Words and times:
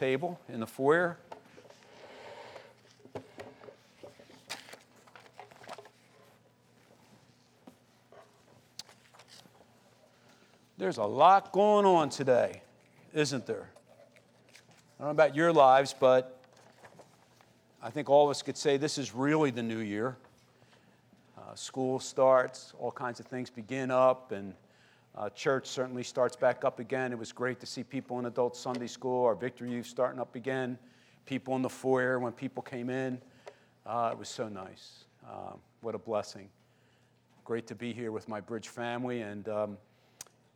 table 0.00 0.40
in 0.48 0.60
the 0.60 0.66
foyer. 0.66 1.18
There's 10.78 10.96
a 10.96 11.04
lot 11.04 11.52
going 11.52 11.84
on 11.84 12.08
today, 12.08 12.62
isn't 13.12 13.44
there? 13.44 13.68
I 14.98 15.02
don't 15.02 15.08
know 15.08 15.10
about 15.10 15.36
your 15.36 15.52
lives, 15.52 15.94
but 16.00 16.40
I 17.82 17.90
think 17.90 18.08
all 18.08 18.24
of 18.24 18.30
us 18.30 18.40
could 18.40 18.56
say 18.56 18.78
this 18.78 18.96
is 18.96 19.14
really 19.14 19.50
the 19.50 19.62
new 19.62 19.80
year. 19.80 20.16
Uh, 21.36 21.54
school 21.54 22.00
starts, 22.00 22.72
all 22.78 22.90
kinds 22.90 23.20
of 23.20 23.26
things 23.26 23.50
begin 23.50 23.90
up, 23.90 24.32
and 24.32 24.54
uh, 25.20 25.28
church 25.28 25.66
certainly 25.66 26.02
starts 26.02 26.34
back 26.34 26.64
up 26.64 26.78
again. 26.78 27.12
It 27.12 27.18
was 27.18 27.30
great 27.30 27.60
to 27.60 27.66
see 27.66 27.84
people 27.84 28.18
in 28.18 28.24
adult 28.24 28.56
Sunday 28.56 28.86
school, 28.86 29.26
our 29.26 29.34
Victory 29.34 29.70
Youth 29.70 29.84
starting 29.84 30.18
up 30.18 30.34
again, 30.34 30.78
people 31.26 31.54
in 31.56 31.62
the 31.62 31.68
foyer 31.68 32.18
when 32.18 32.32
people 32.32 32.62
came 32.62 32.88
in. 32.88 33.20
Uh, 33.84 34.08
it 34.12 34.18
was 34.18 34.30
so 34.30 34.48
nice. 34.48 35.04
Uh, 35.28 35.52
what 35.82 35.94
a 35.94 35.98
blessing. 35.98 36.48
Great 37.44 37.66
to 37.66 37.74
be 37.74 37.92
here 37.92 38.12
with 38.12 38.28
my 38.28 38.40
Bridge 38.40 38.68
family, 38.68 39.20
and 39.20 39.46
um, 39.50 39.76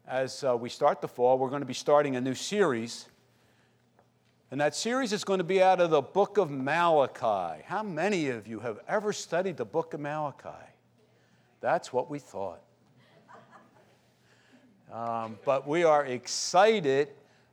as 0.09 0.42
uh, 0.42 0.56
we 0.56 0.70
start 0.70 1.03
the 1.03 1.09
fall, 1.09 1.37
we're 1.37 1.51
going 1.51 1.61
to 1.61 1.67
be 1.67 1.75
starting 1.75 2.17
a 2.17 2.20
new 2.20 2.34
series. 2.34 3.06
And 4.51 4.59
that 4.62 4.75
series 4.75 5.12
is 5.12 5.25
going 5.25 5.39
to 5.39 5.45
be 5.45 5.62
out 5.62 5.78
of 5.78 5.91
the 5.91 6.01
book 6.01 6.39
of 6.39 6.51
Malachi. 6.51 7.62
How 7.67 7.83
many 7.83 8.28
of 8.28 8.47
you 8.47 8.61
have 8.61 8.78
ever 8.89 9.12
studied 9.12 9.59
the 9.59 9.67
book 9.67 9.92
of 9.92 10.01
Malachi? 10.01 10.48
That's 11.61 11.92
what 11.92 12.09
we 12.09 12.19
thought. 12.19 12.64
Um, 14.95 15.41
but 15.45 15.66
we 15.66 15.83
are 15.83 16.07
excited 16.07 17.09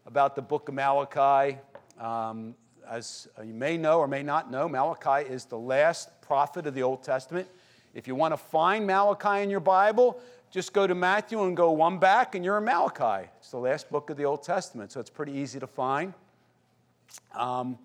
about 0.06 0.36
the 0.36 0.44
book 0.44 0.70
of 0.70 0.76
Malachi. 0.76 1.58
Um, 2.00 2.54
as 2.88 3.30
you 3.44 3.56
may 3.56 3.78
know 3.78 3.98
or 3.98 4.08
may 4.08 4.22
not 4.22 4.52
know, 4.52 4.70
Malachi 4.70 5.28
is 5.28 5.46
the 5.46 5.58
last 5.58 6.22
prophet 6.22 6.68
of 6.68 6.76
the 6.76 6.84
Old 6.84 7.02
Testament. 7.02 7.48
If 7.96 8.08
you 8.08 8.14
want 8.14 8.34
to 8.34 8.38
find 8.38 8.86
Malachi 8.86 9.42
in 9.42 9.50
your 9.50 9.60
Bible, 9.60 10.20
just 10.52 10.72
go 10.72 10.86
to 10.86 10.94
Matthew 10.94 11.42
and 11.44 11.58
go 11.58 11.72
one 11.72 11.98
back, 11.98 12.36
and 12.36 12.46
you're 12.46 12.60
in 12.60 12.66
Malachi. 12.66 13.28
It's 13.40 13.50
the 13.50 13.58
last 13.58 13.90
book 13.90 14.12
of 14.12 14.18
the 14.18 14.26
Old 14.26 14.44
Testament, 14.44 14.92
so 14.92 15.00
it's 15.00 15.10
pretty 15.10 15.32
easy 15.32 15.60
to 15.60 15.68
find. 15.68 16.14
Um, 17.34 17.80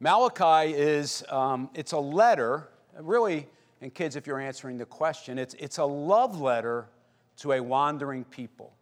Malachi 0.00 0.74
is 0.74 1.22
um, 1.28 1.70
it's 1.74 1.92
a 1.92 2.00
letter, 2.00 2.70
really, 2.98 3.46
and 3.80 3.94
kids, 3.94 4.16
if 4.16 4.26
you're 4.26 4.40
answering 4.40 4.78
the 4.78 4.84
question, 4.84 5.38
it's, 5.38 5.54
it's 5.60 5.78
a 5.78 5.84
love 5.84 6.40
letter 6.40 6.88
to 7.36 7.52
a 7.52 7.60
wandering 7.62 8.24
people. 8.24 8.72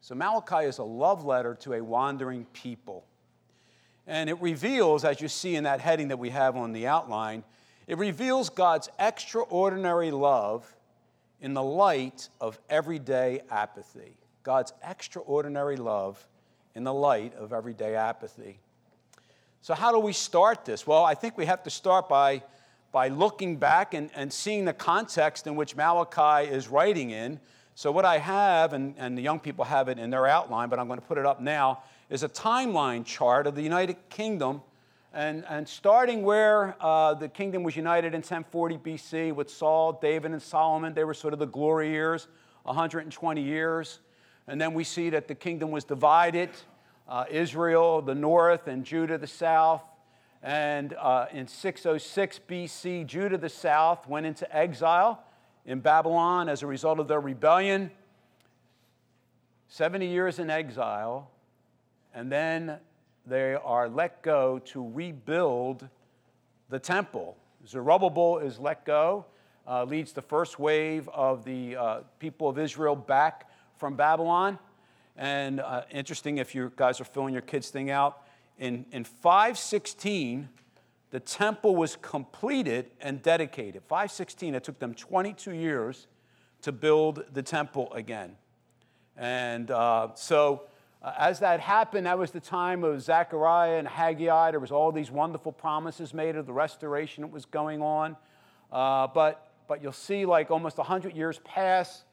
So 0.00 0.14
Malachi 0.14 0.66
is 0.66 0.78
a 0.78 0.84
love 0.84 1.24
letter 1.24 1.54
to 1.56 1.74
a 1.74 1.82
wandering 1.82 2.46
people. 2.52 3.04
And 4.06 4.30
it 4.30 4.40
reveals, 4.40 5.04
as 5.04 5.20
you 5.20 5.28
see 5.28 5.56
in 5.56 5.64
that 5.64 5.80
heading 5.80 6.08
that 6.08 6.18
we 6.18 6.30
have 6.30 6.56
on 6.56 6.72
the 6.72 6.86
outline, 6.86 7.42
it 7.86 7.98
reveals 7.98 8.50
God's 8.50 8.88
extraordinary 8.98 10.10
love 10.10 10.72
in 11.40 11.54
the 11.54 11.62
light 11.62 12.28
of 12.40 12.58
everyday 12.70 13.42
apathy. 13.50 14.16
God's 14.42 14.72
extraordinary 14.82 15.76
love 15.76 16.24
in 16.74 16.84
the 16.84 16.94
light 16.94 17.34
of 17.34 17.52
everyday 17.52 17.96
apathy. 17.96 18.60
So, 19.62 19.74
how 19.74 19.90
do 19.90 19.98
we 19.98 20.12
start 20.12 20.64
this? 20.64 20.86
Well, 20.86 21.04
I 21.04 21.14
think 21.14 21.36
we 21.36 21.46
have 21.46 21.64
to 21.64 21.70
start 21.70 22.08
by, 22.08 22.42
by 22.92 23.08
looking 23.08 23.56
back 23.56 23.94
and, 23.94 24.10
and 24.14 24.32
seeing 24.32 24.64
the 24.64 24.72
context 24.72 25.48
in 25.48 25.56
which 25.56 25.74
Malachi 25.74 26.48
is 26.48 26.68
writing 26.68 27.10
in. 27.10 27.40
So, 27.78 27.92
what 27.92 28.06
I 28.06 28.16
have, 28.16 28.72
and, 28.72 28.94
and 28.96 29.18
the 29.18 29.20
young 29.20 29.38
people 29.38 29.66
have 29.66 29.90
it 29.90 29.98
in 29.98 30.08
their 30.08 30.26
outline, 30.26 30.70
but 30.70 30.78
I'm 30.78 30.86
going 30.86 30.98
to 30.98 31.04
put 31.04 31.18
it 31.18 31.26
up 31.26 31.42
now, 31.42 31.82
is 32.08 32.22
a 32.22 32.28
timeline 32.28 33.04
chart 33.04 33.46
of 33.46 33.54
the 33.54 33.60
United 33.60 33.96
Kingdom 34.08 34.62
and, 35.12 35.44
and 35.46 35.68
starting 35.68 36.22
where 36.22 36.74
uh, 36.80 37.12
the 37.12 37.28
kingdom 37.28 37.62
was 37.62 37.76
united 37.76 38.14
in 38.14 38.22
1040 38.22 38.78
BC 38.78 39.34
with 39.34 39.50
Saul, 39.50 39.92
David, 39.92 40.32
and 40.32 40.40
Solomon, 40.40 40.94
they 40.94 41.04
were 41.04 41.12
sort 41.12 41.34
of 41.34 41.38
the 41.38 41.46
glory 41.46 41.90
years, 41.90 42.28
120 42.62 43.42
years. 43.42 43.98
And 44.48 44.58
then 44.58 44.72
we 44.72 44.82
see 44.82 45.10
that 45.10 45.28
the 45.28 45.34
kingdom 45.34 45.70
was 45.70 45.84
divided 45.84 46.48
uh, 47.06 47.26
Israel, 47.30 48.00
the 48.00 48.14
north, 48.14 48.68
and 48.68 48.86
Judah, 48.86 49.18
the 49.18 49.26
south. 49.26 49.82
And 50.42 50.94
uh, 50.94 51.26
in 51.30 51.46
606 51.46 52.40
BC, 52.48 53.06
Judah, 53.06 53.36
the 53.36 53.50
south, 53.50 54.08
went 54.08 54.24
into 54.24 54.56
exile 54.56 55.22
in 55.66 55.80
Babylon 55.80 56.48
as 56.48 56.62
a 56.62 56.66
result 56.66 57.00
of 57.00 57.08
their 57.08 57.20
rebellion. 57.20 57.90
70 59.68 60.06
years 60.06 60.38
in 60.38 60.48
exile. 60.48 61.30
And 62.14 62.30
then 62.32 62.78
they 63.26 63.54
are 63.54 63.88
let 63.88 64.22
go 64.22 64.60
to 64.60 64.88
rebuild 64.88 65.86
the 66.70 66.78
temple. 66.78 67.36
Zerubbabel 67.66 68.38
is 68.38 68.58
let 68.58 68.84
go, 68.84 69.26
uh, 69.66 69.84
leads 69.84 70.12
the 70.12 70.22
first 70.22 70.58
wave 70.58 71.08
of 71.08 71.44
the 71.44 71.76
uh, 71.76 72.00
people 72.20 72.48
of 72.48 72.58
Israel 72.58 72.94
back 72.94 73.50
from 73.76 73.96
Babylon. 73.96 74.58
And 75.16 75.60
uh, 75.60 75.82
interesting 75.90 76.38
if 76.38 76.54
you 76.54 76.72
guys 76.76 77.00
are 77.00 77.04
filling 77.04 77.32
your 77.32 77.42
kids' 77.42 77.70
thing 77.70 77.90
out, 77.90 78.22
in, 78.58 78.86
in 78.92 79.04
516, 79.04 80.48
the 81.10 81.20
temple 81.20 81.76
was 81.76 81.96
completed 81.96 82.90
and 83.00 83.22
dedicated. 83.22 83.82
516, 83.88 84.54
it 84.54 84.64
took 84.64 84.78
them 84.78 84.94
22 84.94 85.52
years 85.52 86.08
to 86.62 86.72
build 86.72 87.24
the 87.32 87.42
temple 87.42 87.92
again. 87.92 88.36
And 89.16 89.70
uh, 89.70 90.08
so 90.14 90.62
uh, 91.02 91.12
as 91.18 91.38
that 91.38 91.60
happened, 91.60 92.06
that 92.06 92.18
was 92.18 92.32
the 92.32 92.40
time 92.40 92.82
of 92.82 93.00
Zechariah 93.00 93.78
and 93.78 93.86
Haggai. 93.86 94.50
There 94.50 94.60
was 94.60 94.72
all 94.72 94.90
these 94.90 95.10
wonderful 95.10 95.52
promises 95.52 96.12
made 96.12 96.36
of 96.36 96.46
the 96.46 96.52
restoration 96.52 97.22
that 97.22 97.32
was 97.32 97.44
going 97.44 97.80
on. 97.82 98.16
Uh, 98.72 99.06
but, 99.06 99.52
but 99.68 99.82
you'll 99.82 99.92
see 99.92 100.26
like 100.26 100.50
almost 100.50 100.78
100 100.78 101.16
years 101.16 101.38
pass 101.44 102.04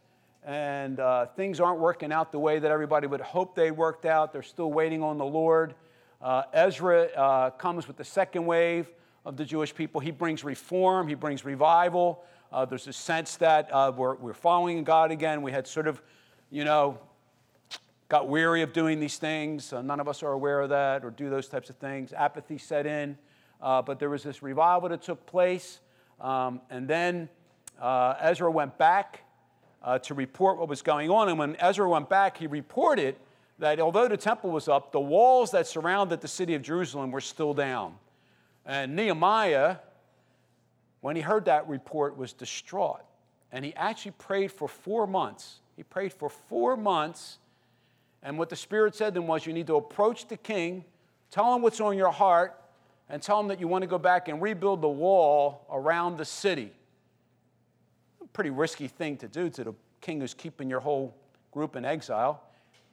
and 0.45 0.99
uh, 0.99 1.25
things 1.27 1.59
aren't 1.59 1.79
working 1.79 2.11
out 2.11 2.31
the 2.31 2.39
way 2.39 2.59
that 2.59 2.69
everybody 2.69 3.07
would 3.07 3.21
hope 3.21 3.55
they 3.55 3.71
worked 3.71 4.05
out. 4.05 4.33
They're 4.33 4.43
still 4.43 4.71
waiting 4.71 5.01
on 5.01 5.17
the 5.17 5.25
Lord. 5.25 5.73
Uh, 6.23 6.43
Ezra 6.53 7.03
uh, 7.03 7.49
comes 7.51 7.87
with 7.87 7.97
the 7.97 8.03
second 8.03 8.45
wave 8.45 8.87
of 9.25 9.37
the 9.37 9.45
Jewish 9.45 9.75
people. 9.75 10.01
He 10.01 10.09
brings 10.09 10.43
reform, 10.43 11.07
he 11.07 11.15
brings 11.15 11.45
revival. 11.45 12.23
Uh, 12.51 12.65
there's 12.65 12.87
a 12.87 12.93
sense 12.93 13.35
that 13.37 13.69
we're, 13.95 14.15
we're 14.15 14.33
following 14.33 14.83
God 14.83 15.11
again. 15.11 15.41
We 15.41 15.51
had 15.51 15.67
sort 15.67 15.87
of, 15.87 16.01
you 16.49 16.63
know, 16.63 16.97
got 18.13 18.27
weary 18.27 18.61
of 18.61 18.73
doing 18.73 18.99
these 18.99 19.17
things. 19.17 19.73
Uh, 19.73 19.81
none 19.81 19.99
of 19.99 20.07
us 20.07 20.21
are 20.21 20.33
aware 20.33 20.61
of 20.61 20.69
that 20.69 21.03
or 21.03 21.09
do 21.09 21.31
those 21.31 21.47
types 21.47 21.71
of 21.71 21.75
things. 21.77 22.13
Apathy 22.13 22.59
set 22.59 22.85
in. 22.85 23.17
Uh, 23.59 23.81
but 23.81 23.97
there 23.97 24.11
was 24.11 24.21
this 24.21 24.43
revival 24.43 24.87
that 24.87 25.01
took 25.01 25.25
place. 25.25 25.79
Um, 26.21 26.61
and 26.69 26.87
then 26.87 27.27
uh, 27.81 28.13
Ezra 28.19 28.51
went 28.51 28.77
back 28.77 29.21
uh, 29.81 29.97
to 29.97 30.13
report 30.13 30.59
what 30.59 30.69
was 30.69 30.83
going 30.83 31.09
on. 31.09 31.27
And 31.27 31.39
when 31.39 31.55
Ezra 31.55 31.89
went 31.89 32.07
back, 32.07 32.37
he 32.37 32.45
reported 32.45 33.15
that 33.63 33.79
although 33.79 34.07
the 34.07 34.17
temple 34.17 34.51
was 34.51 34.67
up, 34.67 34.91
the 34.91 34.99
walls 34.99 35.51
that 35.51 35.67
surrounded 35.67 36.21
the 36.21 36.27
city 36.27 36.53
of 36.53 36.61
Jerusalem 36.61 37.11
were 37.11 37.21
still 37.21 37.53
down. 37.53 37.95
And 38.65 38.95
Nehemiah, 38.95 39.77
when 41.01 41.15
he 41.15 41.21
heard 41.21 41.45
that 41.45 41.67
report, 41.67 42.17
was 42.17 42.33
distraught. 42.33 43.01
And 43.51 43.63
he 43.63 43.73
actually 43.75 44.11
prayed 44.11 44.51
for 44.51 44.67
four 44.67 45.07
months. 45.07 45.59
He 45.77 45.83
prayed 45.83 46.11
for 46.13 46.29
four 46.29 46.75
months 46.75 47.37
and 48.23 48.37
what 48.37 48.49
the 48.49 48.55
Spirit 48.55 48.95
said 48.95 49.13
to 49.13 49.19
him 49.19 49.27
was 49.27 49.45
you 49.45 49.53
need 49.53 49.67
to 49.67 49.75
approach 49.75 50.27
the 50.27 50.37
king, 50.37 50.85
tell 51.29 51.53
him 51.53 51.61
what's 51.61 51.81
on 51.81 51.97
your 51.97 52.11
heart, 52.11 52.59
and 53.09 53.21
tell 53.21 53.39
him 53.39 53.49
that 53.49 53.59
you 53.59 53.67
want 53.67 53.81
to 53.83 53.87
go 53.87 53.97
back 53.97 54.29
and 54.29 54.41
rebuild 54.41 54.81
the 54.81 54.89
wall 54.89 55.67
around 55.69 56.17
the 56.17 56.25
city. 56.25 56.71
A 58.21 58.27
pretty 58.27 58.49
risky 58.49 58.87
thing 58.87 59.17
to 59.17 59.27
do 59.27 59.49
to 59.49 59.63
the 59.65 59.73
king 59.99 60.21
who's 60.21 60.33
keeping 60.33 60.69
your 60.69 60.79
whole 60.79 61.13
group 61.51 61.75
in 61.75 61.83
exile. 61.83 62.41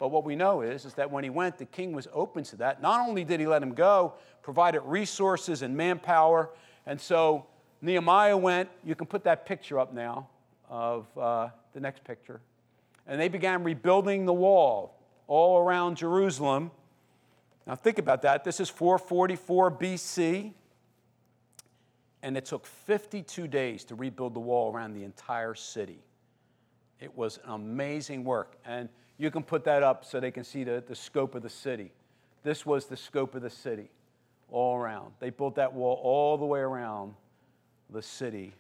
But 0.01 0.09
what 0.09 0.25
we 0.25 0.35
know 0.35 0.63
is, 0.63 0.87
is 0.87 0.95
that 0.95 1.11
when 1.11 1.23
he 1.23 1.31
went, 1.31 1.59
the 1.59 1.67
king 1.67 1.93
was 1.93 2.09
open 2.15 2.43
to 2.45 2.57
that. 2.57 2.81
Not 2.81 3.07
only 3.07 3.23
did 3.23 3.39
he 3.39 3.47
let 3.47 3.63
him 3.63 3.75
go, 3.75 4.15
provided 4.43 4.81
resources 4.81 5.61
and 5.61 5.77
manpower. 5.77 6.49
And 6.87 6.99
so 6.99 7.47
Nehemiah 7.83 8.37
went, 8.37 8.71
you 8.83 8.95
can 8.95 9.07
put 9.07 9.25
that 9.25 9.45
picture 9.45 9.79
up 9.79 9.93
now 9.93 10.27
of 10.71 11.07
uh, 11.19 11.49
the 11.75 11.81
next 11.81 12.03
picture. 12.03 12.41
And 13.07 13.21
they 13.21 13.29
began 13.29 13.63
rebuilding 13.63 14.25
the 14.25 14.33
wall 14.33 14.99
all 15.27 15.59
around 15.59 15.99
Jerusalem. 15.99 16.71
Now, 17.67 17.75
think 17.75 17.99
about 17.99 18.23
that. 18.23 18.43
This 18.43 18.59
is 18.59 18.71
444 18.71 19.71
BC, 19.71 20.55
and 22.23 22.39
it 22.39 22.47
took 22.47 22.65
52 22.65 23.47
days 23.49 23.85
to 23.85 23.95
rebuild 23.95 24.33
the 24.33 24.41
wall 24.41 24.73
around 24.73 24.95
the 24.95 25.05
entire 25.05 25.55
city. 25.55 25.99
It 27.01 27.15
was 27.15 27.39
an 27.45 27.51
amazing 27.51 28.25
work. 28.25 28.57
And 28.65 28.89
you 29.21 29.31
can 29.31 29.43
put 29.43 29.65
that 29.65 29.83
up 29.83 30.03
so 30.03 30.19
they 30.19 30.31
can 30.31 30.45
see 30.45 30.65
the, 30.65 30.83
the 30.89 30.97
scope 30.97 31.35
of 31.35 31.43
the 31.43 31.51
city. 31.51 31.93
This 32.43 32.65
was 32.65 32.87
the 32.87 32.97
scope 32.97 33.35
of 33.35 33.43
the 33.43 33.51
city 33.51 33.91
all 34.51 34.77
around. 34.77 35.13
They 35.21 35.29
built 35.29 35.57
that 35.57 35.75
wall 35.75 36.01
all 36.03 36.39
the 36.39 36.47
way 36.47 36.61
around 36.61 37.13
the 37.91 38.01
city 38.01 38.55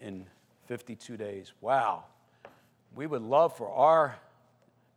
in 0.00 0.24
52 0.68 1.16
days. 1.16 1.52
Wow. 1.60 2.04
We 2.94 3.08
would 3.08 3.22
love 3.22 3.56
for 3.56 3.72
our 3.72 4.14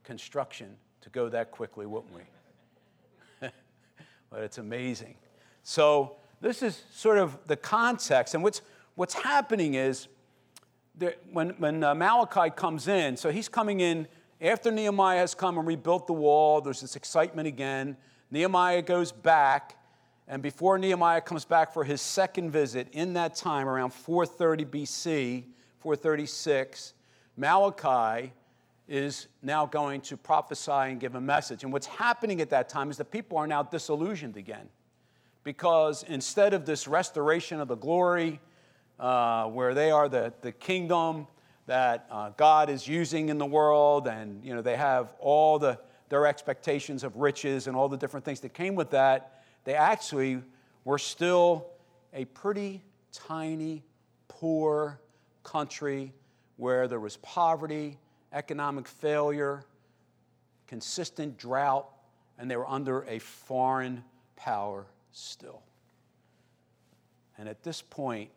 construction 0.04 0.76
to 1.02 1.10
go 1.10 1.30
that 1.30 1.50
quickly, 1.50 1.88
wouldn't 1.88 2.14
we? 2.14 2.22
but 4.30 4.44
it's 4.44 4.60
amazing. 4.60 5.16
So, 5.64 6.18
this 6.42 6.62
is 6.62 6.84
sort 6.92 7.18
of 7.18 7.40
the 7.48 7.56
context. 7.56 8.36
And 8.36 8.44
what's, 8.44 8.62
what's 8.94 9.16
happening 9.16 9.74
is 9.74 10.08
that 11.00 11.18
when, 11.32 11.52
when 11.58 11.84
uh, 11.84 11.96
Malachi 11.96 12.52
comes 12.56 12.88
in, 12.88 13.18
so 13.18 13.32
he's 13.32 13.50
coming 13.50 13.80
in 13.80 14.08
after 14.46 14.72
Nehemiah 14.72 15.20
has 15.20 15.34
come 15.34 15.58
and 15.58 15.68
rebuilt 15.68 16.08
the 16.08 16.14
wall, 16.14 16.62
there's 16.62 16.82
this 16.82 16.96
excitement 16.96 17.48
again. 17.48 17.98
Nehemiah 18.32 18.82
goes 18.82 19.12
back, 19.12 19.78
and 20.28 20.42
before 20.42 20.78
Nehemiah 20.78 21.22
comes 21.22 21.46
back 21.46 21.74
for 21.74 21.84
his 21.84 22.02
second 22.02 22.52
visit, 22.52 22.88
in 22.92 23.14
that 23.14 23.36
time, 23.36 23.68
around 23.68 23.94
430 23.94 24.66
BC, 24.66 25.44
436, 25.80 26.94
Malachi 27.38 28.34
is 28.88 29.28
now 29.42 29.66
going 29.66 30.02
to 30.02 30.18
prophesy 30.18 30.72
and 30.72 31.00
give 31.00 31.16
a 31.16 31.22
message. 31.22 31.64
And 31.64 31.74
what's 31.74 31.88
happening 31.88 32.42
at 32.42 32.50
that 32.52 32.70
time 32.70 32.92
is 32.92 32.98
that 32.98 33.12
people 33.12 33.38
are 33.38 33.48
now 33.48 33.64
disillusioned 33.64 34.38
again. 34.38 34.70
Because 35.44 36.04
instead 36.04 36.54
of 36.54 36.66
this 36.66 36.88
restoration 36.88 37.60
of 37.60 37.68
the 37.68 37.76
glory, 37.76 38.40
uh, 39.00 39.46
where 39.46 39.74
they 39.74 39.92
are 39.92 40.08
the, 40.08 40.34
the 40.42 40.52
kingdom 40.52 41.28
that 41.68 42.06
uh, 42.12 42.30
God 42.38 42.70
is 42.70 42.88
using 42.88 43.30
in 43.30 43.38
the 43.38 43.46
world, 43.46 44.08
and 44.08 44.44
you 44.44 44.54
know, 44.54 44.62
they 44.62 44.76
have 44.76 45.14
all 45.20 45.58
the, 45.58 45.80
their 46.10 46.28
expectations 46.28 47.04
of 47.04 47.18
riches 47.18 47.68
and 47.68 47.76
all 47.76 47.90
the 47.90 47.98
different 47.98 48.26
things 48.26 48.40
that 48.42 48.54
came 48.54 48.76
with 48.76 48.92
that, 48.92 49.44
they 49.64 49.74
actually 49.74 50.42
were 50.84 51.00
still 51.00 51.68
a 52.14 52.26
pretty 52.26 52.84
tiny, 53.12 53.84
poor 54.28 55.00
country 55.44 56.14
where 56.58 56.88
there 56.88 57.00
was 57.00 57.18
poverty 57.18 57.98
economic 58.32 58.88
failure, 58.88 59.64
consistent 60.68 61.38
drought, 61.38 61.90
and 62.38 62.52
they 62.52 62.58
were 62.58 62.68
under 62.68 63.04
a 63.06 63.18
foreign 63.20 64.04
power 64.36 64.86
still. 65.12 65.64
And 67.38 67.50
at 67.50 67.64
this 67.64 67.82
point 67.82 68.30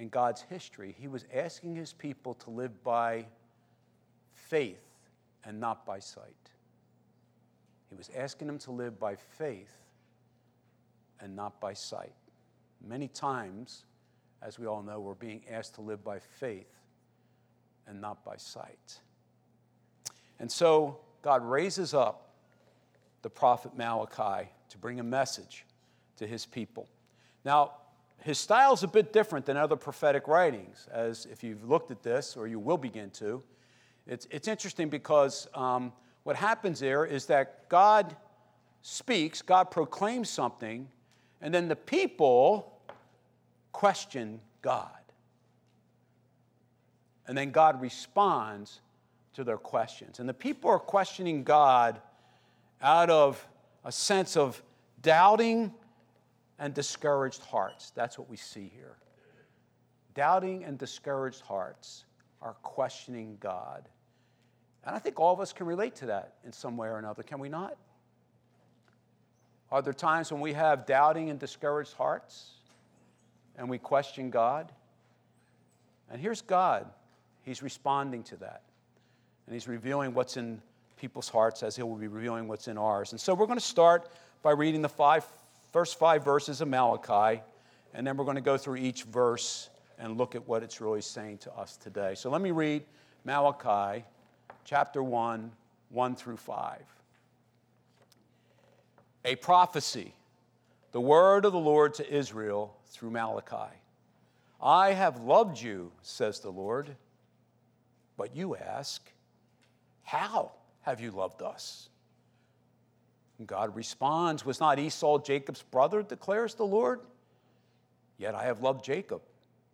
in 0.00 0.08
God's 0.08 0.40
history, 0.40 0.96
He 0.98 1.06
was 1.06 1.26
asking 1.32 1.76
His 1.76 1.92
people 1.92 2.34
to 2.34 2.50
live 2.50 2.82
by 2.82 3.26
faith 4.32 4.82
and 5.44 5.60
not 5.60 5.84
by 5.84 5.98
sight. 5.98 6.24
He 7.90 7.94
was 7.94 8.10
asking 8.16 8.46
them 8.46 8.58
to 8.60 8.70
live 8.72 8.98
by 8.98 9.16
faith 9.16 9.76
and 11.20 11.36
not 11.36 11.60
by 11.60 11.74
sight. 11.74 12.14
Many 12.82 13.08
times, 13.08 13.84
as 14.42 14.58
we 14.58 14.66
all 14.66 14.82
know, 14.82 15.00
we're 15.00 15.14
being 15.14 15.42
asked 15.50 15.74
to 15.74 15.82
live 15.82 16.02
by 16.02 16.18
faith 16.18 16.72
and 17.86 18.00
not 18.00 18.24
by 18.24 18.36
sight. 18.36 19.00
And 20.38 20.50
so 20.50 20.98
God 21.20 21.44
raises 21.44 21.92
up 21.92 22.30
the 23.20 23.28
prophet 23.28 23.76
Malachi 23.76 24.48
to 24.70 24.78
bring 24.78 24.98
a 24.98 25.04
message 25.04 25.66
to 26.16 26.26
his 26.26 26.46
people. 26.46 26.88
Now, 27.44 27.72
his 28.22 28.38
style 28.38 28.72
is 28.72 28.82
a 28.82 28.88
bit 28.88 29.12
different 29.12 29.46
than 29.46 29.56
other 29.56 29.76
prophetic 29.76 30.28
writings, 30.28 30.88
as 30.92 31.26
if 31.26 31.42
you've 31.42 31.68
looked 31.68 31.90
at 31.90 32.02
this, 32.02 32.36
or 32.36 32.46
you 32.46 32.58
will 32.58 32.76
begin 32.76 33.10
to. 33.10 33.42
It's, 34.06 34.26
it's 34.30 34.48
interesting 34.48 34.88
because 34.88 35.48
um, 35.54 35.92
what 36.24 36.36
happens 36.36 36.80
there 36.80 37.04
is 37.04 37.26
that 37.26 37.68
God 37.68 38.14
speaks, 38.82 39.42
God 39.42 39.70
proclaims 39.70 40.28
something, 40.28 40.88
and 41.40 41.52
then 41.52 41.68
the 41.68 41.76
people 41.76 42.80
question 43.72 44.40
God. 44.62 44.90
And 47.26 47.38
then 47.38 47.50
God 47.50 47.80
responds 47.80 48.80
to 49.34 49.44
their 49.44 49.56
questions. 49.56 50.18
And 50.18 50.28
the 50.28 50.34
people 50.34 50.68
are 50.70 50.78
questioning 50.78 51.44
God 51.44 52.00
out 52.82 53.08
of 53.08 53.46
a 53.84 53.92
sense 53.92 54.36
of 54.36 54.62
doubting 55.00 55.72
and 56.60 56.72
discouraged 56.72 57.42
hearts. 57.42 57.90
That's 57.96 58.18
what 58.18 58.30
we 58.30 58.36
see 58.36 58.70
here. 58.72 58.96
Doubting 60.14 60.62
and 60.62 60.78
discouraged 60.78 61.40
hearts 61.40 62.04
are 62.42 62.54
questioning 62.62 63.36
God. 63.40 63.88
And 64.84 64.94
I 64.94 64.98
think 64.98 65.18
all 65.18 65.32
of 65.32 65.40
us 65.40 65.52
can 65.52 65.66
relate 65.66 65.96
to 65.96 66.06
that 66.06 66.34
in 66.44 66.52
some 66.52 66.76
way 66.76 66.88
or 66.88 66.98
another, 66.98 67.22
can 67.22 67.40
we 67.40 67.48
not? 67.48 67.76
Are 69.72 69.82
there 69.82 69.92
times 69.92 70.32
when 70.32 70.40
we 70.40 70.52
have 70.52 70.86
doubting 70.86 71.30
and 71.30 71.38
discouraged 71.38 71.94
hearts 71.94 72.52
and 73.56 73.68
we 73.68 73.78
question 73.78 74.30
God? 74.30 74.72
And 76.10 76.20
here's 76.20 76.42
God 76.42 76.86
He's 77.42 77.62
responding 77.62 78.22
to 78.24 78.36
that. 78.36 78.62
And 79.46 79.54
he's 79.54 79.66
revealing 79.66 80.14
what's 80.14 80.36
in 80.36 80.60
people's 80.96 81.28
hearts 81.28 81.62
as 81.62 81.74
he 81.74 81.82
will 81.82 81.96
be 81.96 82.06
revealing 82.06 82.46
what's 82.46 82.68
in 82.68 82.76
ours. 82.76 83.12
And 83.12 83.20
so 83.20 83.34
we're 83.34 83.46
going 83.46 83.58
to 83.58 83.64
start 83.64 84.10
by 84.42 84.52
reading 84.52 84.82
the 84.82 84.88
five, 84.88 85.24
first 85.72 85.98
five 85.98 86.24
verses 86.24 86.60
of 86.60 86.68
Malachi, 86.68 87.42
and 87.94 88.06
then 88.06 88.16
we're 88.16 88.24
going 88.24 88.36
to 88.36 88.40
go 88.40 88.56
through 88.56 88.76
each 88.76 89.04
verse 89.04 89.70
and 89.98 90.16
look 90.16 90.34
at 90.34 90.46
what 90.48 90.62
it's 90.62 90.80
really 90.80 91.02
saying 91.02 91.38
to 91.38 91.52
us 91.54 91.76
today. 91.76 92.14
So 92.14 92.30
let 92.30 92.40
me 92.40 92.50
read 92.50 92.84
Malachi 93.24 94.04
chapter 94.64 95.02
1, 95.02 95.52
1 95.90 96.16
through 96.16 96.38
5. 96.38 96.82
A 99.26 99.36
prophecy, 99.36 100.14
the 100.92 101.00
word 101.00 101.44
of 101.44 101.52
the 101.52 101.58
Lord 101.58 101.94
to 101.94 102.10
Israel 102.10 102.74
through 102.86 103.10
Malachi. 103.10 103.76
I 104.62 104.92
have 104.92 105.20
loved 105.20 105.60
you, 105.60 105.92
says 106.02 106.40
the 106.40 106.50
Lord. 106.50 106.96
But 108.16 108.34
you 108.34 108.56
ask, 108.56 109.02
How 110.02 110.52
have 110.82 111.00
you 111.00 111.10
loved 111.10 111.42
us? 111.42 111.89
And 113.40 113.48
God 113.48 113.74
responds, 113.74 114.44
Was 114.44 114.60
not 114.60 114.78
Esau 114.78 115.18
Jacob's 115.18 115.62
brother, 115.62 116.02
declares 116.02 116.54
the 116.54 116.66
Lord? 116.66 117.00
Yet 118.18 118.34
I 118.34 118.44
have 118.44 118.60
loved 118.60 118.84
Jacob, 118.84 119.22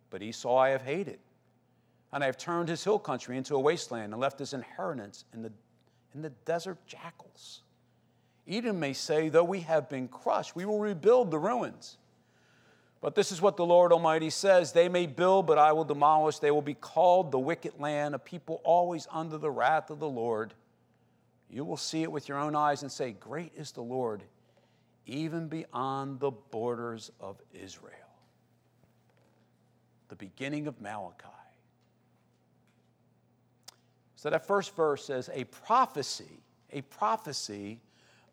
but 0.09 0.23
Esau 0.23 0.55
I 0.55 0.69
have 0.69 0.83
hated. 0.83 1.19
And 2.13 2.23
I 2.23 2.27
have 2.27 2.37
turned 2.37 2.69
his 2.69 2.81
hill 2.81 2.97
country 2.97 3.35
into 3.37 3.55
a 3.55 3.59
wasteland 3.59 4.13
and 4.13 4.21
left 4.21 4.39
his 4.39 4.53
inheritance 4.53 5.25
in 5.33 5.41
the, 5.41 5.51
in 6.15 6.21
the 6.21 6.29
desert 6.45 6.77
jackals. 6.87 7.63
Edom 8.47 8.79
may 8.79 8.93
say, 8.93 9.27
Though 9.27 9.43
we 9.43 9.59
have 9.59 9.89
been 9.89 10.07
crushed, 10.07 10.55
we 10.55 10.63
will 10.63 10.79
rebuild 10.79 11.29
the 11.29 11.37
ruins. 11.37 11.97
But 13.01 13.15
this 13.15 13.33
is 13.33 13.41
what 13.41 13.57
the 13.57 13.65
Lord 13.65 13.91
Almighty 13.91 14.29
says 14.29 14.71
They 14.71 14.87
may 14.87 15.07
build, 15.07 15.45
but 15.45 15.57
I 15.57 15.73
will 15.73 15.83
demolish. 15.83 16.39
They 16.39 16.51
will 16.51 16.61
be 16.61 16.73
called 16.73 17.33
the 17.33 17.39
wicked 17.39 17.81
land, 17.81 18.15
a 18.15 18.19
people 18.19 18.61
always 18.63 19.09
under 19.11 19.37
the 19.37 19.51
wrath 19.51 19.89
of 19.89 19.99
the 19.99 20.07
Lord. 20.07 20.53
You 21.49 21.63
will 21.63 21.77
see 21.77 22.03
it 22.03 22.11
with 22.11 22.27
your 22.27 22.37
own 22.37 22.55
eyes 22.55 22.81
and 22.81 22.91
say, 22.91 23.11
Great 23.11 23.53
is 23.55 23.71
the 23.71 23.81
Lord, 23.81 24.23
even 25.05 25.47
beyond 25.47 26.19
the 26.19 26.31
borders 26.31 27.11
of 27.19 27.41
Israel. 27.53 27.93
The 30.09 30.15
beginning 30.15 30.67
of 30.67 30.79
Malachi. 30.81 31.27
So 34.15 34.29
that 34.29 34.45
first 34.45 34.75
verse 34.75 35.05
says, 35.05 35.29
A 35.33 35.45
prophecy, 35.45 36.41
a 36.73 36.81
prophecy, 36.81 37.79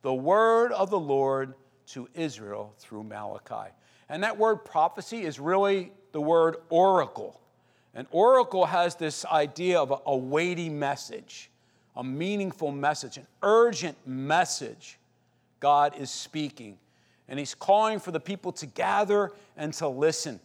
the 0.02 0.14
word 0.14 0.72
of 0.72 0.90
the 0.90 0.98
Lord 0.98 1.54
to 1.88 2.08
Israel 2.14 2.74
through 2.78 3.04
Malachi. 3.04 3.70
And 4.08 4.22
that 4.22 4.38
word 4.38 4.64
prophecy 4.64 5.22
is 5.22 5.38
really 5.38 5.92
the 6.12 6.20
word 6.20 6.56
oracle. 6.70 7.40
An 7.94 8.06
oracle 8.10 8.66
has 8.66 8.96
this 8.96 9.24
idea 9.24 9.80
of 9.80 9.90
a, 9.90 9.98
a 10.06 10.16
weighty 10.16 10.68
message, 10.68 11.50
a 11.96 12.04
meaningful 12.04 12.72
message, 12.72 13.16
an 13.16 13.26
urgent 13.42 13.96
message 14.06 14.98
God 15.60 15.96
is 15.98 16.10
speaking. 16.10 16.78
And 17.28 17.38
He's 17.38 17.54
calling 17.54 17.98
for 17.98 18.10
the 18.10 18.20
people 18.20 18.52
to 18.52 18.66
gather 18.66 19.32
and 19.56 19.72
to 19.74 19.88
listen. 19.88 20.40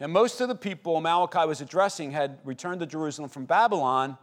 And 0.00 0.12
most 0.12 0.40
of 0.40 0.48
the 0.48 0.54
people 0.54 1.00
Malachi 1.00 1.46
was 1.46 1.60
addressing 1.60 2.12
had 2.12 2.38
returned 2.44 2.80
to 2.80 2.86
Jerusalem 2.86 3.28
from 3.28 3.44
Babylon. 3.44 4.16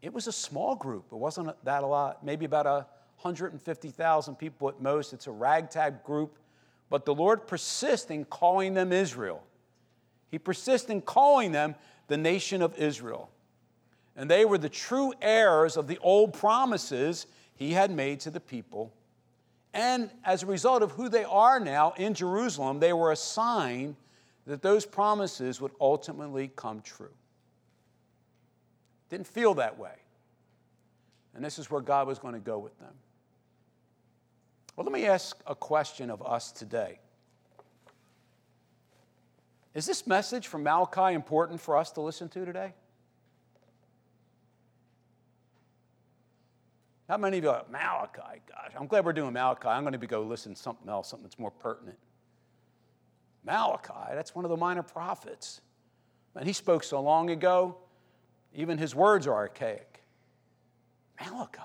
It 0.00 0.12
was 0.12 0.28
a 0.28 0.32
small 0.32 0.76
group. 0.76 1.06
It 1.10 1.16
wasn't 1.16 1.62
that 1.64 1.82
a 1.82 1.86
lot, 1.86 2.24
maybe 2.24 2.44
about 2.44 2.66
150,000 2.66 4.36
people 4.36 4.68
at 4.68 4.80
most. 4.80 5.12
It's 5.12 5.26
a 5.26 5.32
ragtag 5.32 6.04
group 6.04 6.38
but 6.90 7.04
the 7.04 7.14
Lord 7.14 7.46
persists 7.46 8.10
in 8.10 8.24
calling 8.24 8.74
them 8.74 8.92
Israel. 8.92 9.42
He 10.30 10.38
persists 10.38 10.88
in 10.90 11.02
calling 11.02 11.52
them 11.52 11.74
the 12.06 12.16
nation 12.16 12.62
of 12.62 12.76
Israel. 12.78 13.30
And 14.18 14.28
they 14.28 14.44
were 14.44 14.58
the 14.58 14.68
true 14.68 15.12
heirs 15.22 15.76
of 15.76 15.86
the 15.86 15.96
old 15.98 16.32
promises 16.34 17.28
he 17.54 17.72
had 17.72 17.92
made 17.92 18.18
to 18.20 18.30
the 18.30 18.40
people. 18.40 18.92
And 19.72 20.10
as 20.24 20.42
a 20.42 20.46
result 20.46 20.82
of 20.82 20.90
who 20.90 21.08
they 21.08 21.22
are 21.22 21.60
now 21.60 21.92
in 21.96 22.14
Jerusalem, 22.14 22.80
they 22.80 22.92
were 22.92 23.12
a 23.12 23.16
sign 23.16 23.94
that 24.44 24.60
those 24.60 24.84
promises 24.84 25.60
would 25.60 25.70
ultimately 25.80 26.50
come 26.56 26.80
true. 26.80 27.12
Didn't 29.08 29.28
feel 29.28 29.54
that 29.54 29.78
way. 29.78 29.94
And 31.36 31.44
this 31.44 31.60
is 31.60 31.70
where 31.70 31.80
God 31.80 32.08
was 32.08 32.18
going 32.18 32.34
to 32.34 32.40
go 32.40 32.58
with 32.58 32.76
them. 32.80 32.94
Well, 34.74 34.84
let 34.84 34.92
me 34.92 35.06
ask 35.06 35.40
a 35.46 35.54
question 35.54 36.10
of 36.10 36.26
us 36.26 36.50
today. 36.50 36.98
Is 39.74 39.86
this 39.86 40.08
message 40.08 40.48
from 40.48 40.64
Malachi 40.64 41.14
important 41.14 41.60
for 41.60 41.76
us 41.76 41.92
to 41.92 42.00
listen 42.00 42.28
to 42.30 42.44
today? 42.44 42.72
How 47.08 47.16
many 47.16 47.38
of 47.38 47.44
you 47.44 47.50
are 47.50 47.56
like, 47.58 47.70
Malachi? 47.70 48.42
Gosh, 48.46 48.72
I'm 48.78 48.86
glad 48.86 49.04
we're 49.04 49.14
doing 49.14 49.32
Malachi. 49.32 49.68
I'm 49.68 49.82
going 49.82 49.98
to 49.98 50.06
go 50.06 50.22
listen 50.22 50.54
to 50.54 50.60
something 50.60 50.88
else, 50.88 51.08
something 51.08 51.24
that's 51.24 51.38
more 51.38 51.50
pertinent. 51.50 51.98
Malachi, 53.44 54.14
that's 54.14 54.34
one 54.34 54.44
of 54.44 54.50
the 54.50 54.56
minor 54.56 54.82
prophets. 54.82 55.62
And 56.34 56.46
he 56.46 56.52
spoke 56.52 56.84
so 56.84 57.00
long 57.00 57.30
ago, 57.30 57.76
even 58.54 58.76
his 58.76 58.94
words 58.94 59.26
are 59.26 59.34
archaic. 59.34 60.02
Malachi. 61.18 61.62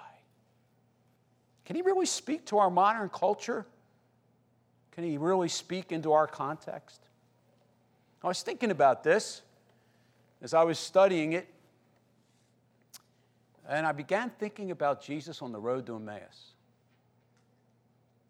Can 1.65 1.75
he 1.75 1.81
really 1.81 2.05
speak 2.05 2.45
to 2.47 2.57
our 2.57 2.69
modern 2.69 3.09
culture? 3.09 3.65
Can 4.91 5.03
he 5.03 5.17
really 5.17 5.49
speak 5.49 5.91
into 5.91 6.13
our 6.13 6.27
context? 6.27 7.01
I 8.23 8.27
was 8.27 8.41
thinking 8.41 8.71
about 8.71 9.03
this 9.03 9.41
as 10.41 10.53
I 10.53 10.63
was 10.63 10.79
studying 10.79 11.33
it, 11.33 11.52
and 13.69 13.85
I 13.85 13.91
began 13.91 14.29
thinking 14.39 14.71
about 14.71 15.01
Jesus 15.01 15.41
on 15.41 15.51
the 15.51 15.59
road 15.59 15.85
to 15.87 15.95
Emmaus. 15.95 16.53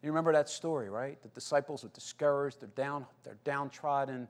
You 0.02 0.10
remember 0.10 0.32
that 0.32 0.48
story, 0.48 0.90
right? 0.90 1.20
The 1.22 1.28
disciples 1.28 1.84
are 1.84 1.88
discouraged, 1.88 2.60
they're, 2.60 2.68
down, 2.76 3.06
they're 3.22 3.38
downtrodden, 3.44 4.28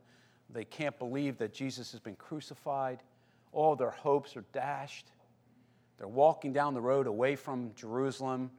they 0.50 0.64
can't 0.64 0.96
believe 0.98 1.36
that 1.38 1.52
Jesus 1.52 1.90
has 1.92 2.00
been 2.00 2.16
crucified. 2.16 3.02
All 3.52 3.74
their 3.74 3.90
hopes 3.90 4.36
are 4.36 4.44
dashed. 4.52 5.10
They're 5.98 6.08
walking 6.08 6.52
down 6.52 6.74
the 6.74 6.80
road 6.80 7.06
away 7.06 7.36
from 7.36 7.72
Jerusalem, 7.74 8.50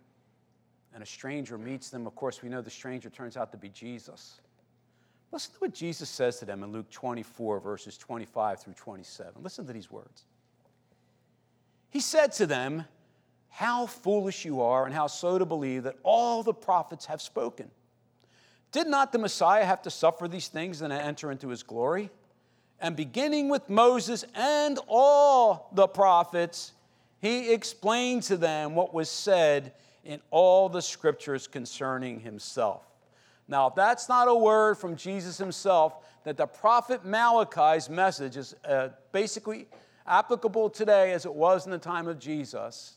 and 0.93 1.03
a 1.03 1.05
stranger 1.05 1.57
meets 1.57 1.89
them. 1.89 2.07
Of 2.07 2.15
course, 2.15 2.41
we 2.41 2.49
know 2.49 2.61
the 2.61 2.69
stranger 2.69 3.09
turns 3.09 3.37
out 3.37 3.51
to 3.51 3.57
be 3.57 3.69
Jesus. 3.69 4.41
Listen 5.31 5.53
to 5.53 5.59
what 5.59 5.73
Jesus 5.73 6.09
says 6.09 6.39
to 6.39 6.45
them 6.45 6.63
in 6.63 6.71
Luke 6.71 6.89
24, 6.91 7.59
verses 7.59 7.97
25 7.97 8.61
through 8.61 8.73
27. 8.73 9.33
Listen 9.41 9.65
to 9.65 9.73
these 9.73 9.91
words. 9.91 10.25
He 11.95 12.01
said 12.01 12.33
to 12.33 12.45
them, 12.45 12.83
How 13.47 13.85
foolish 13.85 14.43
you 14.43 14.59
are, 14.59 14.83
and 14.85 14.93
how 14.93 15.07
slow 15.07 15.39
to 15.39 15.45
believe 15.45 15.83
that 15.83 15.95
all 16.03 16.43
the 16.43 16.53
prophets 16.53 17.05
have 17.05 17.21
spoken. 17.21 17.71
Did 18.73 18.87
not 18.87 19.13
the 19.13 19.17
Messiah 19.17 19.63
have 19.63 19.81
to 19.83 19.89
suffer 19.89 20.27
these 20.27 20.49
things 20.49 20.81
and 20.81 20.91
enter 20.91 21.31
into 21.31 21.47
his 21.47 21.63
glory? 21.63 22.09
And 22.81 22.97
beginning 22.97 23.47
with 23.47 23.69
Moses 23.69 24.25
and 24.35 24.77
all 24.89 25.69
the 25.71 25.87
prophets, 25.87 26.73
he 27.21 27.53
explained 27.53 28.23
to 28.23 28.35
them 28.35 28.75
what 28.75 28.93
was 28.93 29.09
said 29.09 29.71
in 30.03 30.19
all 30.31 30.67
the 30.67 30.81
scriptures 30.81 31.47
concerning 31.47 32.19
himself. 32.19 32.83
Now, 33.47 33.67
if 33.67 33.75
that's 33.75 34.09
not 34.09 34.27
a 34.27 34.35
word 34.35 34.77
from 34.77 34.97
Jesus 34.97 35.37
himself, 35.37 35.95
that 36.25 36.35
the 36.35 36.45
prophet 36.45 37.05
Malachi's 37.05 37.89
message 37.89 38.35
is 38.35 38.53
uh, 38.67 38.89
basically 39.13 39.67
applicable 40.07 40.69
today 40.69 41.13
as 41.13 41.25
it 41.25 41.33
was 41.33 41.65
in 41.65 41.71
the 41.71 41.77
time 41.77 42.07
of 42.07 42.19
Jesus, 42.19 42.95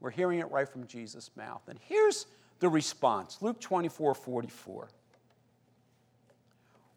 we're 0.00 0.10
hearing 0.10 0.38
it 0.38 0.50
right 0.50 0.68
from 0.68 0.86
Jesus' 0.86 1.30
mouth. 1.36 1.62
And 1.68 1.78
here's 1.82 2.26
the 2.60 2.68
response 2.68 3.38
Luke 3.40 3.60
24 3.60 4.14
44. 4.14 4.88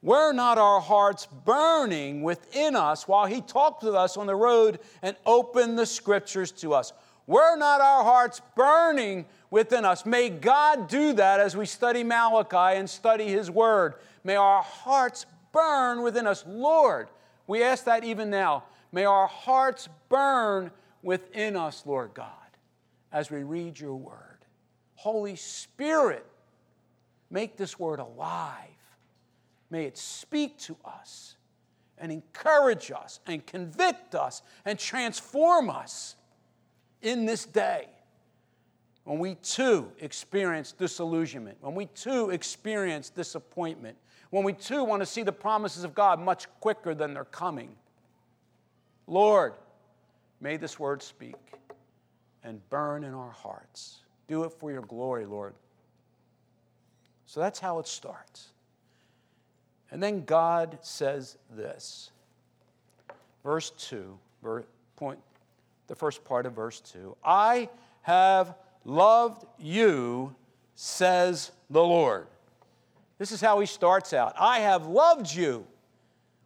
Were 0.01 0.31
not 0.31 0.57
our 0.57 0.79
hearts 0.79 1.27
burning 1.43 2.21
within 2.21 2.75
us 2.75 3.07
while 3.07 3.25
he 3.25 3.41
talked 3.41 3.83
with 3.83 3.95
us 3.95 4.15
on 4.15 4.27
the 4.27 4.35
road 4.35 4.79
and 5.01 5.17
opened 5.25 5.77
the 5.77 5.85
scriptures 5.85 6.51
to 6.53 6.73
us? 6.73 6.93
Were 7.27 7.57
not 7.57 7.81
our 7.81 8.03
hearts 8.03 8.41
burning 8.55 9.25
within 9.51 9.85
us. 9.85 10.05
May 10.05 10.29
God 10.29 10.87
do 10.87 11.13
that 11.13 11.39
as 11.39 11.55
we 11.55 11.65
study 11.65 12.03
Malachi 12.03 12.77
and 12.77 12.89
study 12.89 13.27
His 13.27 13.49
Word. 13.49 13.95
May 14.23 14.35
our 14.35 14.61
hearts 14.61 15.25
burn 15.51 16.01
within 16.01 16.27
us. 16.27 16.43
Lord, 16.47 17.09
we 17.47 17.63
ask 17.63 17.85
that 17.85 18.03
even 18.03 18.29
now. 18.29 18.63
May 18.91 19.05
our 19.05 19.27
hearts 19.27 19.87
burn 20.09 20.71
within 21.03 21.55
us, 21.55 21.85
Lord 21.85 22.13
God, 22.13 22.27
as 23.11 23.29
we 23.29 23.43
read 23.43 23.79
your 23.79 23.95
Word. 23.95 24.45
Holy 24.95 25.35
Spirit, 25.35 26.25
make 27.29 27.55
this 27.55 27.79
Word 27.79 27.99
alive. 27.99 28.67
May 29.69 29.85
it 29.85 29.97
speak 29.97 30.57
to 30.59 30.75
us 30.83 31.35
and 31.97 32.11
encourage 32.11 32.91
us 32.91 33.19
and 33.27 33.45
convict 33.45 34.15
us 34.15 34.41
and 34.65 34.79
transform 34.79 35.69
us 35.69 36.15
in 37.01 37.25
this 37.25 37.45
day 37.45 37.87
when 39.03 39.19
we 39.19 39.35
too 39.35 39.91
experience 39.99 40.71
disillusionment, 40.71 41.57
when 41.61 41.75
we 41.75 41.85
too 41.87 42.29
experience 42.29 43.09
disappointment, 43.09 43.97
when 44.29 44.43
we 44.43 44.53
too 44.53 44.83
want 44.83 45.01
to 45.01 45.05
see 45.05 45.23
the 45.23 45.31
promises 45.31 45.83
of 45.83 45.95
God 45.95 46.19
much 46.19 46.47
quicker 46.59 46.93
than 46.93 47.13
they're 47.13 47.25
coming. 47.25 47.75
Lord, 49.09 49.53
may 50.39 50.57
this 50.57 50.79
word 50.79 51.01
speak 51.01 51.35
and 52.43 52.61
burn 52.69 53.03
in 53.03 53.13
our 53.13 53.31
hearts. 53.31 54.01
Do 54.27 54.43
it 54.43 54.51
for 54.51 54.71
your 54.71 54.83
glory, 54.83 55.25
Lord. 55.25 55.55
So 57.25 57.39
that's 57.39 57.59
how 57.59 57.79
it 57.79 57.87
starts. 57.87 58.49
And 59.91 60.01
then 60.01 60.25
God 60.25 60.77
says 60.81 61.37
this. 61.49 62.11
Verse 63.43 63.71
2, 63.71 64.17
point, 64.95 65.19
the 65.87 65.95
first 65.95 66.23
part 66.23 66.45
of 66.45 66.53
verse 66.53 66.79
2 66.81 67.15
I 67.23 67.69
have 68.03 68.53
loved 68.85 69.45
you, 69.57 70.35
says 70.75 71.51
the 71.69 71.83
Lord. 71.83 72.27
This 73.17 73.31
is 73.31 73.41
how 73.41 73.59
he 73.59 73.65
starts 73.65 74.13
out 74.13 74.35
I 74.37 74.59
have 74.59 74.85
loved 74.85 75.33
you. 75.33 75.65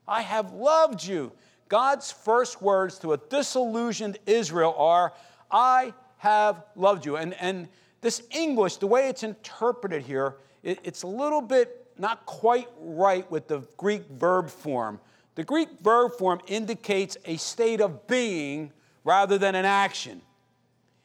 I 0.08 0.22
have 0.22 0.54
loved 0.54 1.04
you. 1.04 1.32
God's 1.70 2.12
first 2.12 2.62
words 2.62 3.00
to 3.00 3.14
a 3.14 3.18
disillusioned 3.18 4.20
Israel 4.26 4.76
are, 4.78 5.14
I 5.52 5.94
have 6.18 6.64
loved 6.76 7.06
you. 7.06 7.18
And, 7.18 7.34
and 7.40 7.68
this 8.02 8.22
English, 8.32 8.78
the 8.78 8.88
way 8.88 9.10
it's 9.10 9.24
interpreted 9.24 10.04
here, 10.04 10.36
it, 10.64 10.80
it's 10.84 11.04
a 11.04 11.08
little 11.08 11.42
bit 11.42 11.88
not 11.98 12.26
quite 12.26 12.68
right 12.80 13.30
with 13.30 13.48
the 13.48 13.60
Greek 13.78 14.04
verb 14.10 14.50
form. 14.50 15.00
The 15.36 15.44
Greek 15.44 15.70
verb 15.82 16.14
form 16.14 16.42
indicates 16.48 17.18
a 17.26 17.38
state 17.38 17.82
of 17.82 18.08
being 18.08 18.72
rather 19.04 19.38
than 19.38 19.56
an 19.56 19.66
action. 19.66 20.22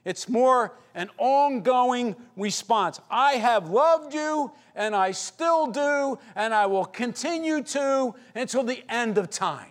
It's 0.05 0.29
more 0.29 0.73
an 0.95 1.11
ongoing 1.19 2.17
response. 2.37 3.01
I 3.11 3.33
have 3.33 3.69
loved 3.69 4.15
you, 4.15 4.53
and 4.75 4.95
I 4.95 5.11
still 5.11 5.67
do, 5.67 6.19
and 6.35 6.55
I 6.55 6.67
will 6.67 6.85
continue 6.85 7.63
to 7.63 8.15
until 8.35 8.63
the 8.63 8.83
end 8.89 9.19
of 9.19 9.31
time. 9.31 9.71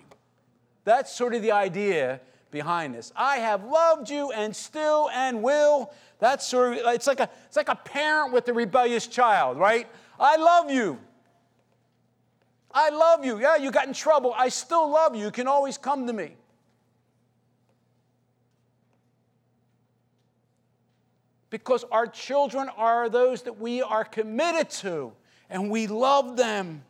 That's 0.87 1.11
sort 1.11 1.35
of 1.35 1.41
the 1.41 1.51
idea 1.51 2.21
behind 2.49 2.95
this. 2.95 3.11
I 3.13 3.39
have 3.39 3.65
loved 3.65 4.09
you 4.09 4.31
and 4.31 4.55
still 4.55 5.09
and 5.13 5.43
will. 5.43 5.91
That's 6.19 6.47
sort 6.47 6.77
of 6.77 6.79
it's 6.85 7.07
like 7.07 7.19
a 7.19 7.29
it's 7.45 7.57
like 7.57 7.67
a 7.67 7.75
parent 7.75 8.31
with 8.31 8.47
a 8.47 8.53
rebellious 8.53 9.05
child, 9.05 9.57
right? 9.57 9.85
I 10.17 10.37
love 10.37 10.71
you. 10.71 10.97
I 12.71 12.89
love 12.91 13.25
you. 13.25 13.37
Yeah, 13.37 13.57
you 13.57 13.69
got 13.69 13.85
in 13.89 13.93
trouble. 13.93 14.33
I 14.33 14.47
still 14.47 14.89
love 14.89 15.13
you. 15.13 15.25
You 15.25 15.31
can 15.31 15.45
always 15.45 15.77
come 15.77 16.07
to 16.07 16.13
me. 16.13 16.37
because 21.49 21.83
our 21.91 22.07
children 22.07 22.69
are 22.77 23.09
those 23.09 23.41
that 23.43 23.59
we 23.59 23.81
are 23.81 24.05
committed 24.05 24.69
to 24.69 25.11
and 25.49 25.69
we 25.69 25.87
love 25.87 26.37
them. 26.37 26.83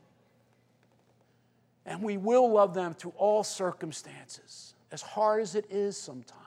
And 1.87 2.03
we 2.03 2.17
will 2.17 2.51
love 2.51 2.73
them 2.73 2.93
through 2.93 3.13
all 3.17 3.43
circumstances, 3.43 4.75
as 4.91 5.01
hard 5.01 5.41
as 5.41 5.55
it 5.55 5.65
is 5.69 5.97
sometimes. 5.97 6.43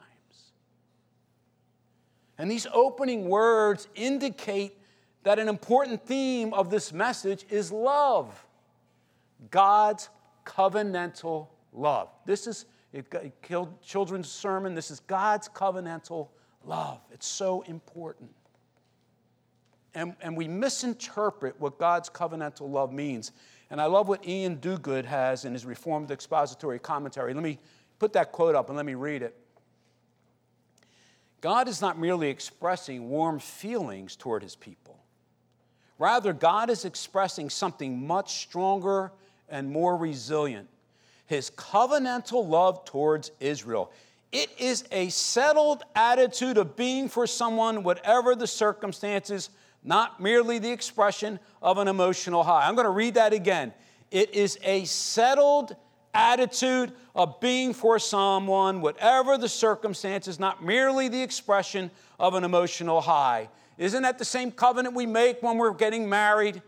And 2.36 2.50
these 2.50 2.66
opening 2.72 3.28
words 3.28 3.88
indicate 3.94 4.76
that 5.24 5.38
an 5.38 5.48
important 5.48 6.06
theme 6.06 6.54
of 6.54 6.70
this 6.70 6.92
message 6.92 7.44
is 7.50 7.72
love 7.72 8.46
God's 9.50 10.10
covenantal 10.44 11.48
love. 11.72 12.08
This 12.26 12.46
is 12.46 12.66
killed 13.42 13.80
children's 13.82 14.30
sermon. 14.30 14.74
This 14.74 14.90
is 14.90 15.00
God's 15.00 15.48
covenantal 15.48 16.28
love. 16.64 17.00
It's 17.10 17.26
so 17.26 17.62
important. 17.62 18.30
And, 19.94 20.14
and 20.20 20.36
we 20.36 20.48
misinterpret 20.48 21.58
what 21.58 21.78
God's 21.78 22.10
covenantal 22.10 22.70
love 22.70 22.92
means. 22.92 23.32
And 23.70 23.80
I 23.80 23.86
love 23.86 24.08
what 24.08 24.26
Iain 24.26 24.58
Duguid 24.58 25.04
has 25.04 25.44
in 25.44 25.52
his 25.52 25.64
Reformed 25.64 26.10
Expository 26.10 26.78
Commentary. 26.78 27.34
Let 27.34 27.42
me 27.42 27.58
put 27.98 28.12
that 28.14 28.32
quote 28.32 28.54
up 28.54 28.68
and 28.68 28.76
let 28.76 28.86
me 28.86 28.94
read 28.94 29.22
it. 29.22 29.36
God 31.40 31.68
is 31.68 31.80
not 31.80 31.98
merely 31.98 32.28
expressing 32.28 33.08
warm 33.08 33.38
feelings 33.38 34.16
toward 34.16 34.42
his 34.42 34.56
people. 34.56 34.98
Rather, 35.98 36.32
God 36.32 36.70
is 36.70 36.84
expressing 36.84 37.48
something 37.48 38.06
much 38.06 38.38
stronger 38.38 39.12
and 39.48 39.70
more 39.70 39.96
resilient 39.96 40.68
his 41.30 41.48
covenantal 41.50 42.44
love 42.48 42.84
towards 42.84 43.30
Israel. 43.38 43.92
It 44.32 44.50
is 44.58 44.84
a 44.90 45.10
settled 45.10 45.84
attitude 45.94 46.58
of 46.58 46.74
being 46.74 47.08
for 47.08 47.24
someone, 47.24 47.84
whatever 47.84 48.34
the 48.34 48.48
circumstances, 48.48 49.50
not 49.82 50.20
merely 50.20 50.58
the 50.58 50.70
expression 50.70 51.38
of 51.62 51.78
an 51.78 51.88
emotional 51.88 52.42
high. 52.42 52.66
I'm 52.66 52.74
going 52.74 52.84
to 52.86 52.90
read 52.90 53.14
that 53.14 53.32
again. 53.32 53.72
It 54.10 54.34
is 54.34 54.58
a 54.62 54.84
settled 54.84 55.74
attitude 56.12 56.92
of 57.14 57.40
being 57.40 57.72
for 57.72 57.98
someone, 57.98 58.80
whatever 58.80 59.38
the 59.38 59.48
circumstances, 59.48 60.38
not 60.38 60.64
merely 60.64 61.08
the 61.08 61.22
expression 61.22 61.90
of 62.18 62.34
an 62.34 62.44
emotional 62.44 63.00
high. 63.00 63.48
Isn't 63.78 64.02
that 64.02 64.18
the 64.18 64.24
same 64.24 64.50
covenant 64.50 64.94
we 64.94 65.06
make 65.06 65.42
when 65.42 65.56
we're 65.56 65.72
getting 65.72 66.08
married? 66.08 66.60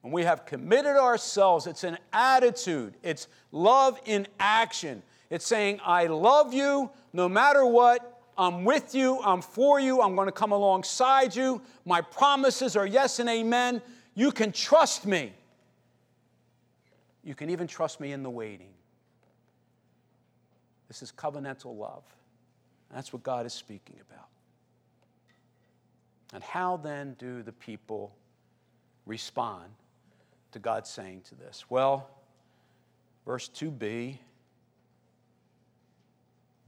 When 0.00 0.12
we 0.12 0.24
have 0.24 0.46
committed 0.46 0.96
ourselves, 0.96 1.66
it's 1.66 1.84
an 1.84 1.98
attitude, 2.12 2.94
it's 3.02 3.28
love 3.52 4.00
in 4.06 4.26
action. 4.38 5.02
It's 5.28 5.46
saying, 5.46 5.80
I 5.84 6.06
love 6.06 6.52
you 6.52 6.90
no 7.12 7.28
matter 7.28 7.64
what. 7.64 8.09
I'm 8.40 8.64
with 8.64 8.94
you, 8.94 9.20
I'm 9.22 9.42
for 9.42 9.78
you, 9.78 10.00
I'm 10.00 10.14
going 10.14 10.26
to 10.26 10.32
come 10.32 10.50
alongside 10.50 11.36
you. 11.36 11.60
My 11.84 12.00
promises 12.00 12.74
are 12.74 12.86
yes 12.86 13.18
and 13.18 13.28
amen. 13.28 13.82
You 14.14 14.32
can 14.32 14.50
trust 14.50 15.04
me. 15.04 15.34
You 17.22 17.34
can 17.34 17.50
even 17.50 17.66
trust 17.66 18.00
me 18.00 18.12
in 18.12 18.22
the 18.22 18.30
waiting. 18.30 18.72
This 20.88 21.02
is 21.02 21.12
covenantal 21.12 21.76
love. 21.76 22.02
That's 22.90 23.12
what 23.12 23.22
God 23.22 23.44
is 23.44 23.52
speaking 23.52 23.96
about. 24.10 24.28
And 26.32 26.42
how 26.42 26.78
then 26.78 27.16
do 27.18 27.42
the 27.42 27.52
people 27.52 28.10
respond 29.04 29.66
to 30.52 30.58
God 30.58 30.86
saying 30.86 31.24
to 31.28 31.34
this? 31.34 31.66
Well, 31.68 32.08
verse 33.26 33.50
2b 33.54 34.16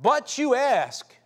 But 0.02 0.36
you 0.36 0.54
ask, 0.54 1.16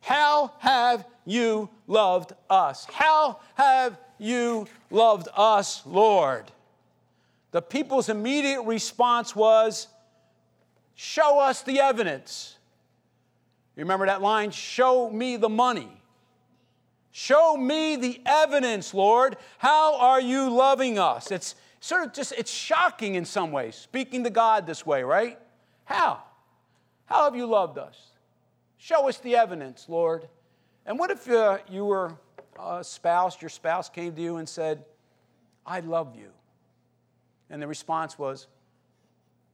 How 0.00 0.52
have 0.58 1.04
you 1.24 1.68
loved 1.86 2.32
us? 2.48 2.86
How 2.90 3.40
have 3.54 3.98
you 4.18 4.66
loved 4.90 5.28
us, 5.36 5.82
Lord? 5.84 6.50
The 7.50 7.62
people's 7.62 8.08
immediate 8.08 8.62
response 8.62 9.34
was, 9.34 9.88
Show 10.94 11.38
us 11.38 11.62
the 11.62 11.78
evidence. 11.78 12.56
You 13.76 13.84
remember 13.84 14.06
that 14.06 14.20
line? 14.20 14.50
Show 14.50 15.08
me 15.10 15.36
the 15.36 15.48
money. 15.48 15.88
Show 17.12 17.56
me 17.56 17.94
the 17.94 18.20
evidence, 18.26 18.92
Lord. 18.92 19.36
How 19.58 19.96
are 19.98 20.20
you 20.20 20.50
loving 20.50 20.98
us? 20.98 21.30
It's 21.30 21.54
sort 21.80 22.04
of 22.04 22.12
just, 22.12 22.32
it's 22.36 22.50
shocking 22.50 23.14
in 23.14 23.24
some 23.24 23.52
ways, 23.52 23.76
speaking 23.76 24.24
to 24.24 24.30
God 24.30 24.66
this 24.66 24.84
way, 24.84 25.04
right? 25.04 25.38
How? 25.84 26.22
How 27.06 27.24
have 27.24 27.36
you 27.36 27.46
loved 27.46 27.78
us? 27.78 27.96
Show 28.78 29.08
us 29.08 29.18
the 29.18 29.36
evidence, 29.36 29.86
Lord. 29.88 30.28
And 30.86 30.98
what 30.98 31.10
if 31.10 31.28
uh, 31.28 31.58
you 31.68 31.84
were 31.84 32.14
a 32.58 32.82
spouse, 32.82 33.40
your 33.42 33.48
spouse 33.48 33.88
came 33.88 34.14
to 34.14 34.22
you 34.22 34.36
and 34.36 34.48
said, 34.48 34.84
I 35.66 35.80
love 35.80 36.16
you? 36.16 36.30
And 37.50 37.60
the 37.60 37.66
response 37.66 38.18
was, 38.18 38.46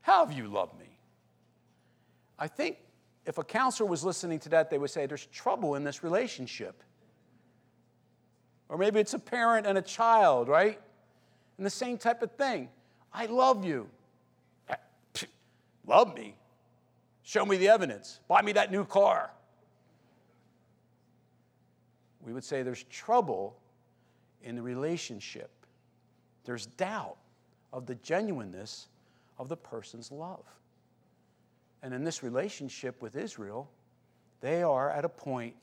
How 0.02 0.25
have 0.25 0.37
you 0.37 0.47
loved 0.47 0.78
me? 0.78 0.99
I 2.38 2.47
think 2.47 2.76
if 3.26 3.38
a 3.38 3.45
counselor 3.45 3.88
was 3.88 4.04
listening 4.04 4.38
to 4.40 4.49
that, 4.50 4.71
they 4.71 4.78
would 4.78 4.90
say, 4.90 5.07
There's 5.07 5.26
trouble 5.26 5.75
in 5.75 5.85
this 5.85 6.04
relationship. 6.04 6.83
Or 8.69 8.78
maybe 8.78 9.00
it's 9.00 9.14
a 9.14 9.19
parent 9.19 9.66
and 9.66 9.78
a 9.78 9.83
child, 9.83 10.49
right? 10.49 10.81
And 11.57 11.66
the 11.66 11.71
same 11.71 11.99
type 11.99 12.23
of 12.23 12.33
thing. 12.33 12.69
I 13.12 13.26
love 13.26 13.64
you. 13.64 13.88
Love 15.87 16.14
me? 16.14 16.35
Show 17.25 17.45
me 17.45 17.57
the 17.57 17.69
evidence. 17.69 18.21
Buy 18.28 18.43
me 18.43 18.52
that 18.52 18.71
new 18.71 18.85
car. 18.85 19.31
We 22.21 22.33
would 22.33 22.45
say 22.45 22.62
there's 22.62 22.85
trouble 22.85 23.57
in 24.43 24.54
the 24.54 24.62
relationship. 24.62 25.50
There's 26.45 26.66
doubt 26.66 27.16
of 27.73 27.87
the 27.87 27.95
genuineness 27.97 28.88
of 29.38 29.49
the 29.49 29.57
person's 29.57 30.12
love. 30.12 30.45
And 31.83 31.93
in 31.93 32.04
this 32.04 32.23
relationship 32.23 33.02
with 33.02 33.16
Israel, 33.16 33.71
they 34.40 34.62
are 34.62 34.90
at 34.90 35.04
a 35.04 35.09
point 35.09 35.54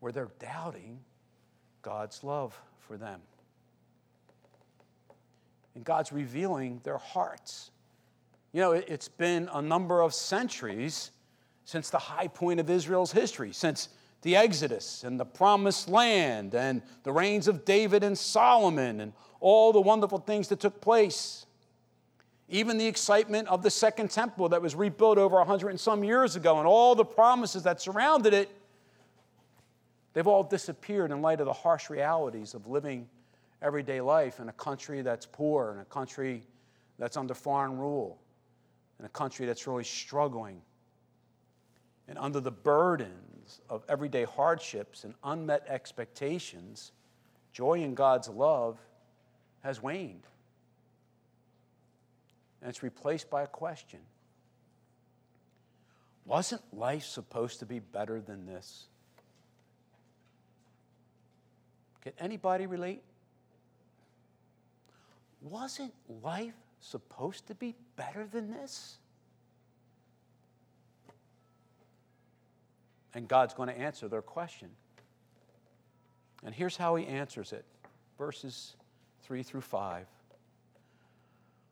where 0.00 0.12
they're 0.12 0.30
doubting 0.40 0.98
God's 1.82 2.22
love 2.24 2.60
for 2.80 2.96
them. 2.96 3.20
And 5.74 5.84
God's 5.84 6.12
revealing 6.12 6.80
their 6.82 6.98
hearts. 6.98 7.70
You 8.56 8.62
know, 8.62 8.72
it's 8.72 9.08
been 9.08 9.50
a 9.52 9.60
number 9.60 10.00
of 10.00 10.14
centuries 10.14 11.10
since 11.66 11.90
the 11.90 11.98
high 11.98 12.26
point 12.26 12.58
of 12.58 12.70
Israel's 12.70 13.12
history, 13.12 13.52
since 13.52 13.90
the 14.22 14.34
Exodus 14.34 15.04
and 15.04 15.20
the 15.20 15.26
promised 15.26 15.90
land 15.90 16.54
and 16.54 16.80
the 17.02 17.12
reigns 17.12 17.48
of 17.48 17.66
David 17.66 18.02
and 18.02 18.16
Solomon 18.16 19.02
and 19.02 19.12
all 19.40 19.74
the 19.74 19.80
wonderful 19.82 20.16
things 20.16 20.48
that 20.48 20.58
took 20.58 20.80
place. 20.80 21.44
Even 22.48 22.78
the 22.78 22.86
excitement 22.86 23.46
of 23.48 23.62
the 23.62 23.68
second 23.68 24.10
temple 24.10 24.48
that 24.48 24.62
was 24.62 24.74
rebuilt 24.74 25.18
over 25.18 25.36
100 25.36 25.68
and 25.68 25.78
some 25.78 26.02
years 26.02 26.34
ago 26.34 26.56
and 26.56 26.66
all 26.66 26.94
the 26.94 27.04
promises 27.04 27.62
that 27.64 27.82
surrounded 27.82 28.32
it, 28.32 28.48
they've 30.14 30.26
all 30.26 30.42
disappeared 30.42 31.10
in 31.10 31.20
light 31.20 31.40
of 31.40 31.46
the 31.46 31.52
harsh 31.52 31.90
realities 31.90 32.54
of 32.54 32.66
living 32.66 33.06
everyday 33.60 34.00
life 34.00 34.40
in 34.40 34.48
a 34.48 34.54
country 34.54 35.02
that's 35.02 35.26
poor, 35.26 35.72
in 35.74 35.80
a 35.80 35.84
country 35.84 36.42
that's 36.98 37.18
under 37.18 37.34
foreign 37.34 37.76
rule, 37.76 38.18
in 38.98 39.04
a 39.04 39.08
country 39.08 39.46
that's 39.46 39.66
really 39.66 39.84
struggling. 39.84 40.60
And 42.08 42.18
under 42.18 42.40
the 42.40 42.50
burdens 42.50 43.60
of 43.68 43.84
everyday 43.88 44.24
hardships 44.24 45.04
and 45.04 45.14
unmet 45.24 45.66
expectations, 45.68 46.92
joy 47.52 47.82
in 47.82 47.94
God's 47.94 48.28
love 48.28 48.78
has 49.62 49.82
waned. 49.82 50.22
And 52.60 52.70
it's 52.70 52.82
replaced 52.82 53.28
by 53.28 53.42
a 53.42 53.46
question 53.46 54.00
Wasn't 56.24 56.62
life 56.72 57.04
supposed 57.04 57.58
to 57.60 57.66
be 57.66 57.80
better 57.80 58.20
than 58.20 58.46
this? 58.46 58.86
Can 62.02 62.12
anybody 62.20 62.66
relate? 62.66 63.02
Wasn't 65.42 65.92
life 66.22 66.54
supposed 66.80 67.46
to 67.48 67.54
be 67.54 67.74
better 67.96 68.26
than 68.26 68.50
this? 68.50 68.98
And 73.14 73.26
God's 73.26 73.54
going 73.54 73.68
to 73.68 73.78
answer 73.78 74.08
their 74.08 74.22
question. 74.22 74.68
And 76.44 76.54
here's 76.54 76.76
how 76.76 76.96
he 76.96 77.06
answers 77.06 77.52
it 77.52 77.64
verses 78.18 78.76
3 79.22 79.42
through 79.42 79.62
5. 79.62 80.06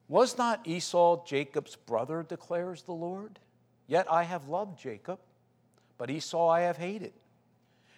Was 0.08 0.36
not 0.36 0.66
Esau 0.66 1.24
Jacob's 1.24 1.76
brother, 1.76 2.22
declares 2.22 2.82
the 2.82 2.92
Lord? 2.92 3.38
Yet 3.86 4.10
I 4.10 4.24
have 4.24 4.48
loved 4.48 4.78
Jacob, 4.78 5.20
but 5.98 6.10
Esau 6.10 6.48
I 6.48 6.60
have 6.60 6.76
hated. 6.76 7.12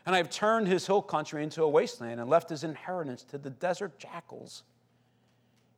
And 0.05 0.14
I 0.14 0.19
have 0.19 0.31
turned 0.31 0.69
his 0.69 0.87
hill 0.87 1.03
country 1.03 1.42
into 1.42 1.62
a 1.62 1.69
wasteland 1.69 2.21
and 2.21 2.31
left 2.31 2.51
his 2.51 2.62
inheritance 2.62 3.25
to 3.25 3.38
the 3.38 3.51
desert 3.51 3.99
jackals. 3.99 4.62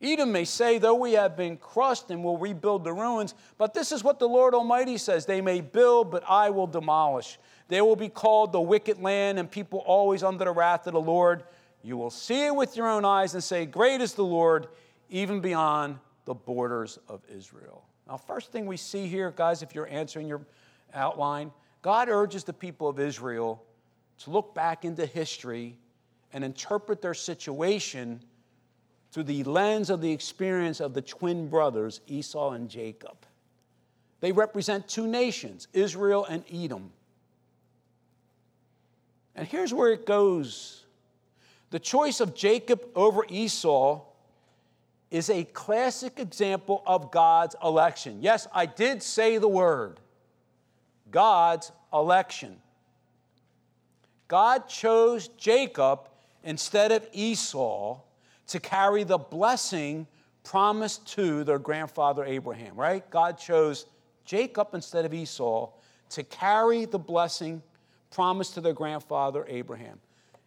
Edom 0.00 0.30
may 0.30 0.44
say, 0.44 0.78
Though 0.78 0.94
we 0.94 1.12
have 1.12 1.36
been 1.36 1.56
crushed 1.56 2.10
and 2.10 2.22
will 2.22 2.38
rebuild 2.38 2.84
the 2.84 2.92
ruins, 2.92 3.34
but 3.56 3.74
this 3.74 3.90
is 3.90 4.04
what 4.04 4.18
the 4.18 4.28
Lord 4.28 4.54
Almighty 4.54 4.96
says 4.96 5.26
They 5.26 5.40
may 5.40 5.60
build, 5.60 6.10
but 6.10 6.22
I 6.28 6.50
will 6.50 6.66
demolish. 6.66 7.38
They 7.68 7.80
will 7.80 7.96
be 7.96 8.08
called 8.08 8.52
the 8.52 8.60
wicked 8.60 9.00
land, 9.00 9.38
and 9.38 9.50
people 9.50 9.80
always 9.80 10.22
under 10.22 10.44
the 10.44 10.52
wrath 10.52 10.86
of 10.86 10.92
the 10.92 11.00
Lord. 11.00 11.44
You 11.82 11.96
will 11.96 12.10
see 12.10 12.46
it 12.46 12.54
with 12.54 12.76
your 12.76 12.88
own 12.88 13.04
eyes 13.04 13.34
and 13.34 13.42
say, 13.42 13.66
Great 13.66 14.00
is 14.00 14.14
the 14.14 14.24
Lord, 14.24 14.68
even 15.10 15.40
beyond 15.40 15.98
the 16.24 16.34
borders 16.34 16.98
of 17.08 17.22
Israel. 17.34 17.84
Now, 18.06 18.16
first 18.16 18.52
thing 18.52 18.66
we 18.66 18.76
see 18.76 19.06
here, 19.06 19.32
guys, 19.34 19.62
if 19.62 19.74
you're 19.74 19.88
answering 19.88 20.28
your 20.28 20.42
outline, 20.94 21.52
God 21.82 22.08
urges 22.08 22.44
the 22.44 22.52
people 22.52 22.88
of 22.88 22.98
Israel 22.98 23.64
to 24.20 24.30
look 24.30 24.54
back 24.54 24.84
into 24.84 25.06
history 25.06 25.78
and 26.32 26.42
interpret 26.44 27.02
their 27.02 27.14
situation 27.14 28.20
through 29.10 29.24
the 29.24 29.44
lens 29.44 29.90
of 29.90 30.00
the 30.00 30.12
experience 30.12 30.80
of 30.80 30.94
the 30.94 31.02
twin 31.02 31.48
brothers, 31.48 32.00
Esau 32.06 32.52
and 32.52 32.68
Jacob. 32.68 33.16
They 34.20 34.32
represent 34.32 34.88
two 34.88 35.06
nations, 35.06 35.68
Israel 35.72 36.24
and 36.24 36.44
Edom. 36.52 36.90
And 39.34 39.46
here's 39.46 39.72
where 39.72 39.92
it 39.92 40.04
goes 40.04 40.84
the 41.70 41.78
choice 41.78 42.20
of 42.20 42.34
Jacob 42.34 42.82
over 42.94 43.24
Esau 43.28 44.02
is 45.10 45.30
a 45.30 45.44
classic 45.44 46.18
example 46.18 46.82
of 46.86 47.10
God's 47.10 47.54
election. 47.62 48.18
Yes, 48.20 48.46
I 48.52 48.66
did 48.66 49.02
say 49.02 49.38
the 49.38 49.48
word 49.48 50.00
God's 51.10 51.72
election. 51.92 52.56
God 54.28 54.68
chose 54.68 55.28
Jacob 55.28 56.08
instead 56.42 56.92
of 56.92 57.06
Esau 57.12 58.00
to 58.48 58.60
carry 58.60 59.04
the 59.04 59.18
blessing 59.18 60.06
promised 60.42 61.06
to 61.14 61.44
their 61.44 61.58
grandfather 61.58 62.24
Abraham, 62.24 62.74
right? 62.74 63.08
God 63.10 63.38
chose 63.38 63.86
Jacob 64.24 64.68
instead 64.74 65.04
of 65.04 65.14
Esau 65.14 65.70
to 66.10 66.22
carry 66.24 66.84
the 66.84 66.98
blessing 66.98 67.62
promised 68.10 68.54
to 68.54 68.60
their 68.60 68.72
grandfather 68.72 69.44
Abraham. 69.48 69.98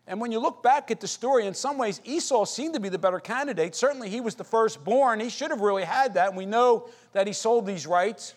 And 0.07 0.19
when 0.19 0.31
you 0.31 0.39
look 0.39 0.63
back 0.63 0.89
at 0.89 0.99
the 0.99 1.07
story, 1.07 1.45
in 1.45 1.53
some 1.53 1.77
ways, 1.77 2.01
Esau 2.03 2.45
seemed 2.45 2.73
to 2.73 2.79
be 2.79 2.89
the 2.89 2.97
better 2.97 3.19
candidate. 3.19 3.75
Certainly, 3.75 4.09
he 4.09 4.19
was 4.19 4.35
the 4.35 4.43
firstborn. 4.43 5.19
He 5.19 5.29
should 5.29 5.51
have 5.51 5.61
really 5.61 5.83
had 5.83 6.15
that. 6.15 6.29
And 6.29 6.37
we 6.37 6.45
know 6.45 6.89
that 7.13 7.27
he 7.27 7.33
sold 7.33 7.65
these 7.65 7.85
rights 7.85 8.33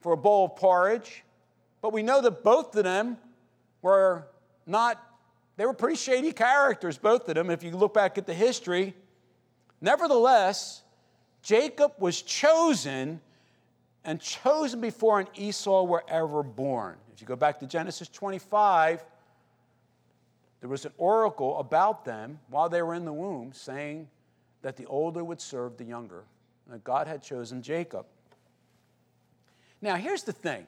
for 0.00 0.12
a 0.12 0.16
bowl 0.16 0.46
of 0.46 0.56
porridge. 0.56 1.22
But 1.82 1.92
we 1.92 2.02
know 2.02 2.20
that 2.22 2.42
both 2.42 2.74
of 2.74 2.84
them 2.84 3.18
were 3.82 4.26
not, 4.66 5.00
they 5.60 5.66
were 5.66 5.74
pretty 5.74 5.96
shady 5.96 6.32
characters, 6.32 6.96
both 6.96 7.28
of 7.28 7.34
them, 7.34 7.50
if 7.50 7.62
you 7.62 7.72
look 7.72 7.92
back 7.92 8.16
at 8.16 8.26
the 8.26 8.32
history. 8.32 8.94
Nevertheless, 9.82 10.82
Jacob 11.42 11.92
was 11.98 12.22
chosen 12.22 13.20
and 14.02 14.18
chosen 14.22 14.80
before 14.80 15.20
an 15.20 15.26
Esau 15.34 15.82
were 15.82 16.02
ever 16.08 16.42
born. 16.42 16.96
If 17.12 17.20
you 17.20 17.26
go 17.26 17.36
back 17.36 17.60
to 17.60 17.66
Genesis 17.66 18.08
25, 18.08 19.04
there 20.60 20.70
was 20.70 20.86
an 20.86 20.92
oracle 20.96 21.58
about 21.58 22.06
them 22.06 22.38
while 22.48 22.70
they 22.70 22.80
were 22.80 22.94
in 22.94 23.04
the 23.04 23.12
womb 23.12 23.52
saying 23.52 24.08
that 24.62 24.78
the 24.78 24.86
older 24.86 25.22
would 25.22 25.42
serve 25.42 25.76
the 25.76 25.84
younger, 25.84 26.24
that 26.68 26.82
God 26.84 27.06
had 27.06 27.22
chosen 27.22 27.60
Jacob. 27.60 28.06
Now, 29.82 29.96
here's 29.96 30.22
the 30.22 30.32
thing 30.32 30.66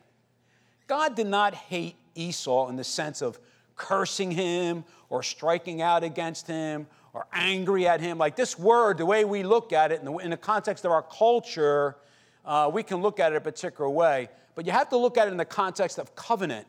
God 0.87 1.16
did 1.16 1.28
not 1.28 1.55
hate 1.55 1.96
Esau 2.14 2.68
in 2.68 2.76
the 2.76 2.85
sense 2.85 3.22
of 3.22 3.40
cursing 3.76 4.30
him 4.30 4.85
or 5.08 5.22
striking 5.22 5.82
out 5.82 6.04
against 6.04 6.46
him 6.46 6.87
or 7.12 7.26
angry 7.32 7.87
at 7.87 8.00
him. 8.00 8.18
Like 8.18 8.37
this 8.37 8.58
word, 8.58 8.98
the 8.98 9.06
way 9.06 9.24
we 9.24 9.42
look 9.42 9.72
at 9.72 9.92
it 9.92 10.00
in 10.00 10.06
the, 10.06 10.16
in 10.18 10.30
the 10.30 10.37
context 10.37 10.85
of 10.85 10.92
our 10.92 11.02
culture, 11.02 11.96
uh, 12.44 12.70
we 12.72 12.82
can 12.82 13.02
look 13.02 13.20
at 13.20 13.32
it 13.32 13.37
a 13.37 13.40
particular 13.40 13.88
way. 13.88 14.28
But 14.54 14.66
you 14.66 14.72
have 14.72 14.88
to 14.90 14.96
look 14.96 15.18
at 15.18 15.28
it 15.28 15.30
in 15.30 15.37
the 15.37 15.44
context 15.44 15.98
of 15.98 16.14
covenant. 16.14 16.66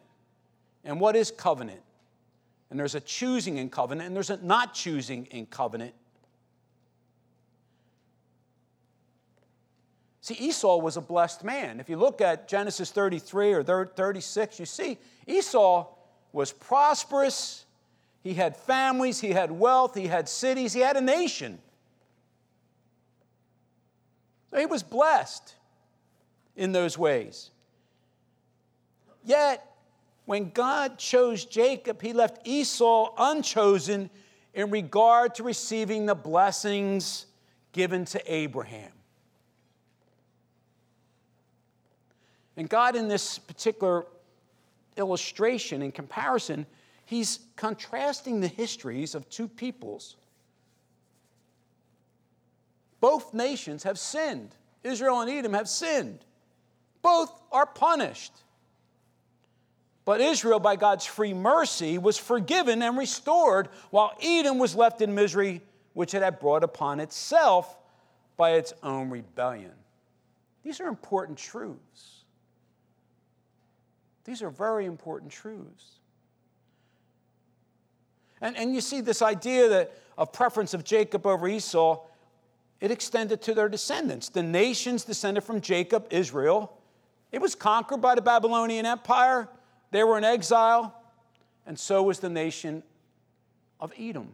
And 0.83 0.99
what 0.99 1.15
is 1.15 1.31
covenant? 1.31 1.81
And 2.69 2.79
there's 2.79 2.95
a 2.95 2.99
choosing 2.99 3.57
in 3.57 3.69
covenant, 3.69 4.07
and 4.07 4.15
there's 4.15 4.29
a 4.29 4.37
not 4.37 4.73
choosing 4.73 5.25
in 5.27 5.45
covenant. 5.45 5.93
See, 10.21 10.35
Esau 10.35 10.77
was 10.77 10.95
a 10.95 11.01
blessed 11.01 11.43
man. 11.43 11.81
If 11.81 11.89
you 11.89 11.97
look 11.97 12.21
at 12.21 12.47
Genesis 12.47 12.91
33 12.91 13.53
or 13.53 13.85
36, 13.85 14.59
you 14.59 14.65
see 14.65 14.97
Esau 15.27 15.85
was 16.33 16.51
prosperous. 16.51 17.65
He 18.23 18.33
had 18.33 18.57
families, 18.57 19.21
he 19.21 19.29
had 19.29 19.51
wealth, 19.51 19.95
he 19.95 20.07
had 20.07 20.27
cities, 20.27 20.73
he 20.73 20.81
had 20.81 20.97
a 20.97 21.01
nation. 21.01 21.59
So 24.49 24.59
he 24.59 24.65
was 24.65 24.83
blessed 24.83 25.55
in 26.55 26.71
those 26.71 26.97
ways. 26.97 27.51
Yet, 29.23 29.65
when 30.25 30.49
God 30.51 30.97
chose 30.97 31.45
Jacob, 31.45 32.01
he 32.01 32.13
left 32.13 32.45
Esau 32.47 33.13
unchosen 33.17 34.09
in 34.53 34.69
regard 34.69 35.35
to 35.35 35.43
receiving 35.43 36.05
the 36.05 36.15
blessings 36.15 37.25
given 37.71 38.05
to 38.05 38.33
Abraham. 38.33 38.91
And 42.55 42.69
God, 42.69 42.95
in 42.95 43.07
this 43.07 43.39
particular 43.39 44.05
illustration 44.97 45.81
and 45.81 45.93
comparison, 45.93 46.65
he's 47.05 47.39
contrasting 47.55 48.39
the 48.39 48.47
histories 48.47 49.15
of 49.15 49.29
two 49.29 49.47
peoples. 49.47 50.15
Both 52.99 53.33
nations 53.33 53.83
have 53.83 53.99
sinned. 53.99 54.55
Israel 54.83 55.21
and 55.21 55.29
Edom 55.29 55.53
have 55.53 55.67
sinned. 55.67 56.19
Both 57.01 57.31
are 57.51 57.65
punished. 57.65 58.33
But 60.05 60.21
Israel, 60.21 60.59
by 60.59 60.75
God's 60.75 61.05
free 61.05 61.33
mercy, 61.33 61.97
was 61.97 62.17
forgiven 62.17 62.81
and 62.81 62.97
restored, 62.97 63.69
while 63.89 64.17
Edom 64.21 64.57
was 64.57 64.75
left 64.75 65.01
in 65.01 65.15
misery, 65.15 65.61
which 65.93 66.13
it 66.13 66.21
had 66.21 66.39
brought 66.39 66.63
upon 66.63 66.99
itself 66.99 67.77
by 68.35 68.51
its 68.51 68.73
own 68.83 69.09
rebellion. 69.09 69.71
These 70.63 70.81
are 70.81 70.87
important 70.87 71.37
truths. 71.37 72.22
These 74.25 74.41
are 74.41 74.49
very 74.49 74.85
important 74.85 75.31
truths. 75.31 75.99
And, 78.41 78.57
and 78.57 78.73
you 78.73 78.81
see 78.81 79.01
this 79.01 79.21
idea 79.21 79.69
that 79.69 79.93
of 80.17 80.31
preference 80.31 80.73
of 80.73 80.83
Jacob 80.83 81.25
over 81.25 81.47
Esau, 81.47 82.01
it 82.79 82.91
extended 82.91 83.41
to 83.43 83.53
their 83.53 83.69
descendants. 83.69 84.29
The 84.29 84.43
nations 84.43 85.03
descended 85.03 85.43
from 85.43 85.61
Jacob, 85.61 86.07
Israel. 86.11 86.77
It 87.31 87.41
was 87.41 87.55
conquered 87.55 88.01
by 88.01 88.15
the 88.15 88.21
Babylonian 88.21 88.85
Empire. 88.85 89.49
They 89.91 90.03
were 90.03 90.17
in 90.17 90.23
exile, 90.23 90.93
and 91.65 91.79
so 91.79 92.03
was 92.03 92.19
the 92.19 92.29
nation 92.29 92.83
of 93.79 93.93
Edom. 93.97 94.33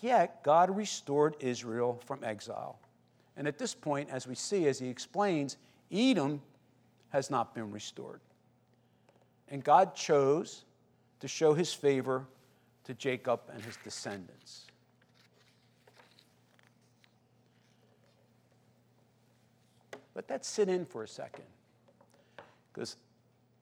Yet 0.00 0.42
God 0.42 0.76
restored 0.76 1.36
Israel 1.40 2.00
from 2.06 2.24
exile. 2.24 2.78
And 3.36 3.46
at 3.46 3.58
this 3.58 3.74
point, 3.74 4.10
as 4.10 4.26
we 4.26 4.34
see, 4.34 4.66
as 4.66 4.78
he 4.78 4.88
explains, 4.88 5.56
Edom 5.90 6.42
has 7.12 7.30
not 7.30 7.54
been 7.54 7.70
restored. 7.70 8.20
And 9.48 9.62
God 9.62 9.94
chose 9.94 10.64
to 11.20 11.28
show 11.28 11.52
his 11.52 11.72
favor 11.72 12.26
to 12.84 12.94
Jacob 12.94 13.40
and 13.52 13.62
his 13.62 13.76
descendants. 13.84 14.66
Let 20.14 20.26
that 20.28 20.44
sit 20.44 20.68
in 20.68 20.84
for 20.84 21.02
a 21.02 21.08
second. 21.08 21.44
Because 22.72 22.96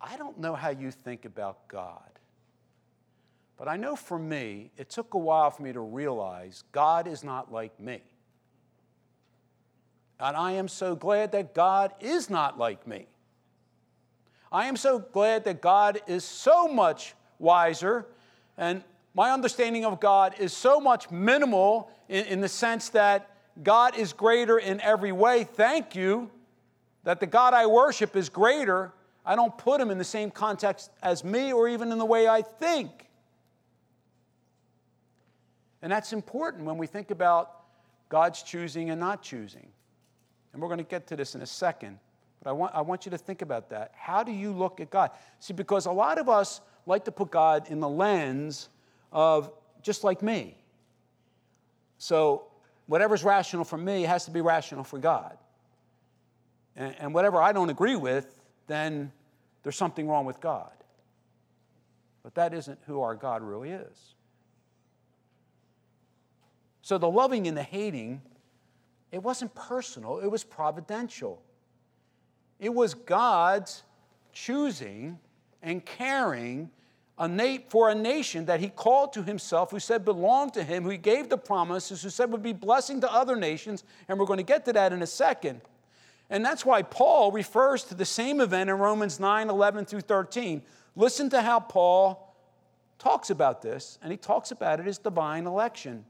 I 0.00 0.16
don't 0.16 0.38
know 0.38 0.54
how 0.54 0.70
you 0.70 0.90
think 0.92 1.24
about 1.24 1.66
God. 1.68 2.10
But 3.56 3.68
I 3.68 3.76
know 3.76 3.94
for 3.94 4.18
me, 4.18 4.70
it 4.76 4.88
took 4.88 5.14
a 5.14 5.18
while 5.18 5.50
for 5.50 5.62
me 5.62 5.72
to 5.72 5.80
realize 5.80 6.64
God 6.72 7.06
is 7.06 7.22
not 7.22 7.52
like 7.52 7.78
me. 7.78 8.00
And 10.20 10.36
I 10.36 10.52
am 10.52 10.68
so 10.68 10.94
glad 10.94 11.32
that 11.32 11.54
God 11.54 11.92
is 12.00 12.30
not 12.30 12.58
like 12.58 12.86
me. 12.86 13.06
I 14.52 14.66
am 14.66 14.76
so 14.76 14.98
glad 14.98 15.44
that 15.44 15.60
God 15.60 16.00
is 16.06 16.24
so 16.24 16.66
much 16.66 17.14
wiser, 17.38 18.06
and 18.58 18.82
my 19.14 19.30
understanding 19.30 19.84
of 19.84 20.00
God 20.00 20.34
is 20.38 20.52
so 20.52 20.80
much 20.80 21.10
minimal 21.10 21.90
in, 22.08 22.24
in 22.26 22.40
the 22.40 22.48
sense 22.48 22.90
that 22.90 23.30
God 23.62 23.96
is 23.96 24.12
greater 24.12 24.58
in 24.58 24.80
every 24.80 25.12
way. 25.12 25.44
Thank 25.44 25.94
you 25.94 26.30
that 27.04 27.20
the 27.20 27.26
God 27.26 27.54
I 27.54 27.66
worship 27.66 28.16
is 28.16 28.28
greater. 28.28 28.92
I 29.24 29.36
don't 29.36 29.56
put 29.56 29.80
him 29.80 29.90
in 29.90 29.98
the 29.98 30.04
same 30.04 30.30
context 30.30 30.90
as 31.02 31.24
me 31.24 31.52
or 31.52 31.68
even 31.68 31.92
in 31.92 31.98
the 31.98 32.04
way 32.04 32.28
I 32.28 32.42
think. 32.42 33.06
And 35.82 35.90
that's 35.90 36.12
important 36.12 36.64
when 36.64 36.76
we 36.76 36.86
think 36.86 37.10
about 37.10 37.62
God's 38.08 38.42
choosing 38.42 38.90
and 38.90 39.00
not 39.00 39.22
choosing. 39.22 39.68
And 40.52 40.60
we're 40.60 40.68
going 40.68 40.78
to 40.78 40.84
get 40.84 41.06
to 41.08 41.16
this 41.16 41.34
in 41.34 41.42
a 41.42 41.46
second. 41.46 41.98
But 42.42 42.50
I 42.50 42.52
want, 42.52 42.74
I 42.74 42.80
want 42.80 43.04
you 43.04 43.10
to 43.10 43.18
think 43.18 43.42
about 43.42 43.70
that. 43.70 43.92
How 43.94 44.22
do 44.22 44.32
you 44.32 44.52
look 44.52 44.80
at 44.80 44.90
God? 44.90 45.10
See, 45.38 45.52
because 45.52 45.86
a 45.86 45.92
lot 45.92 46.18
of 46.18 46.28
us 46.28 46.60
like 46.86 47.04
to 47.04 47.12
put 47.12 47.30
God 47.30 47.70
in 47.70 47.80
the 47.80 47.88
lens 47.88 48.68
of 49.12 49.52
just 49.82 50.04
like 50.04 50.22
me. 50.22 50.56
So 51.98 52.44
whatever's 52.86 53.22
rational 53.24 53.64
for 53.64 53.76
me 53.76 54.02
has 54.02 54.24
to 54.24 54.30
be 54.30 54.40
rational 54.40 54.84
for 54.84 54.98
God. 54.98 55.36
And, 56.76 56.94
and 56.98 57.14
whatever 57.14 57.42
I 57.42 57.52
don't 57.52 57.70
agree 57.70 57.96
with, 57.96 58.34
then 58.66 59.12
there's 59.62 59.76
something 59.76 60.08
wrong 60.08 60.24
with 60.24 60.40
God. 60.40 60.70
But 62.22 62.34
that 62.36 62.54
isn't 62.54 62.78
who 62.86 63.00
our 63.02 63.14
God 63.14 63.42
really 63.42 63.70
is. 63.70 64.14
So 66.82 66.98
the 66.98 67.10
loving 67.10 67.46
and 67.46 67.56
the 67.56 67.62
hating, 67.62 68.22
it 69.12 69.22
wasn't 69.22 69.54
personal, 69.54 70.18
it 70.18 70.28
was 70.28 70.42
providential. 70.42 71.42
It 72.60 72.72
was 72.72 72.94
God's 72.94 73.82
choosing 74.32 75.18
and 75.62 75.84
caring 75.84 76.70
a 77.18 77.26
na- 77.26 77.58
for 77.68 77.90
a 77.90 77.94
nation 77.94 78.44
that 78.46 78.60
he 78.60 78.68
called 78.68 79.14
to 79.14 79.22
himself, 79.22 79.70
who 79.70 79.80
said 79.80 80.04
belonged 80.04 80.54
to 80.54 80.62
him, 80.62 80.84
who 80.84 80.90
he 80.90 80.98
gave 80.98 81.28
the 81.28 81.38
promises, 81.38 82.02
who 82.02 82.10
said 82.10 82.30
would 82.30 82.42
be 82.42 82.52
blessing 82.52 83.00
to 83.00 83.12
other 83.12 83.34
nations. 83.34 83.82
And 84.08 84.18
we're 84.18 84.26
going 84.26 84.38
to 84.38 84.42
get 84.42 84.64
to 84.66 84.72
that 84.74 84.92
in 84.92 85.02
a 85.02 85.06
second. 85.06 85.62
And 86.28 86.44
that's 86.44 86.64
why 86.64 86.82
Paul 86.82 87.32
refers 87.32 87.82
to 87.84 87.94
the 87.94 88.04
same 88.04 88.40
event 88.40 88.70
in 88.70 88.76
Romans 88.76 89.18
9 89.18 89.50
11 89.50 89.86
through 89.86 90.02
13. 90.02 90.62
Listen 90.96 91.30
to 91.30 91.42
how 91.42 91.60
Paul 91.60 92.34
talks 92.98 93.30
about 93.30 93.62
this, 93.62 93.98
and 94.02 94.12
he 94.12 94.16
talks 94.16 94.50
about 94.50 94.80
it 94.80 94.86
as 94.86 94.98
divine 94.98 95.46
election. 95.46 96.04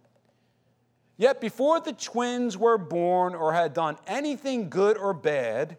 Yet 1.16 1.40
before 1.40 1.80
the 1.80 1.92
twins 1.92 2.58
were 2.58 2.78
born 2.78 3.34
or 3.34 3.52
had 3.52 3.72
done 3.72 3.98
anything 4.06 4.68
good 4.68 4.96
or 4.96 5.12
bad, 5.14 5.78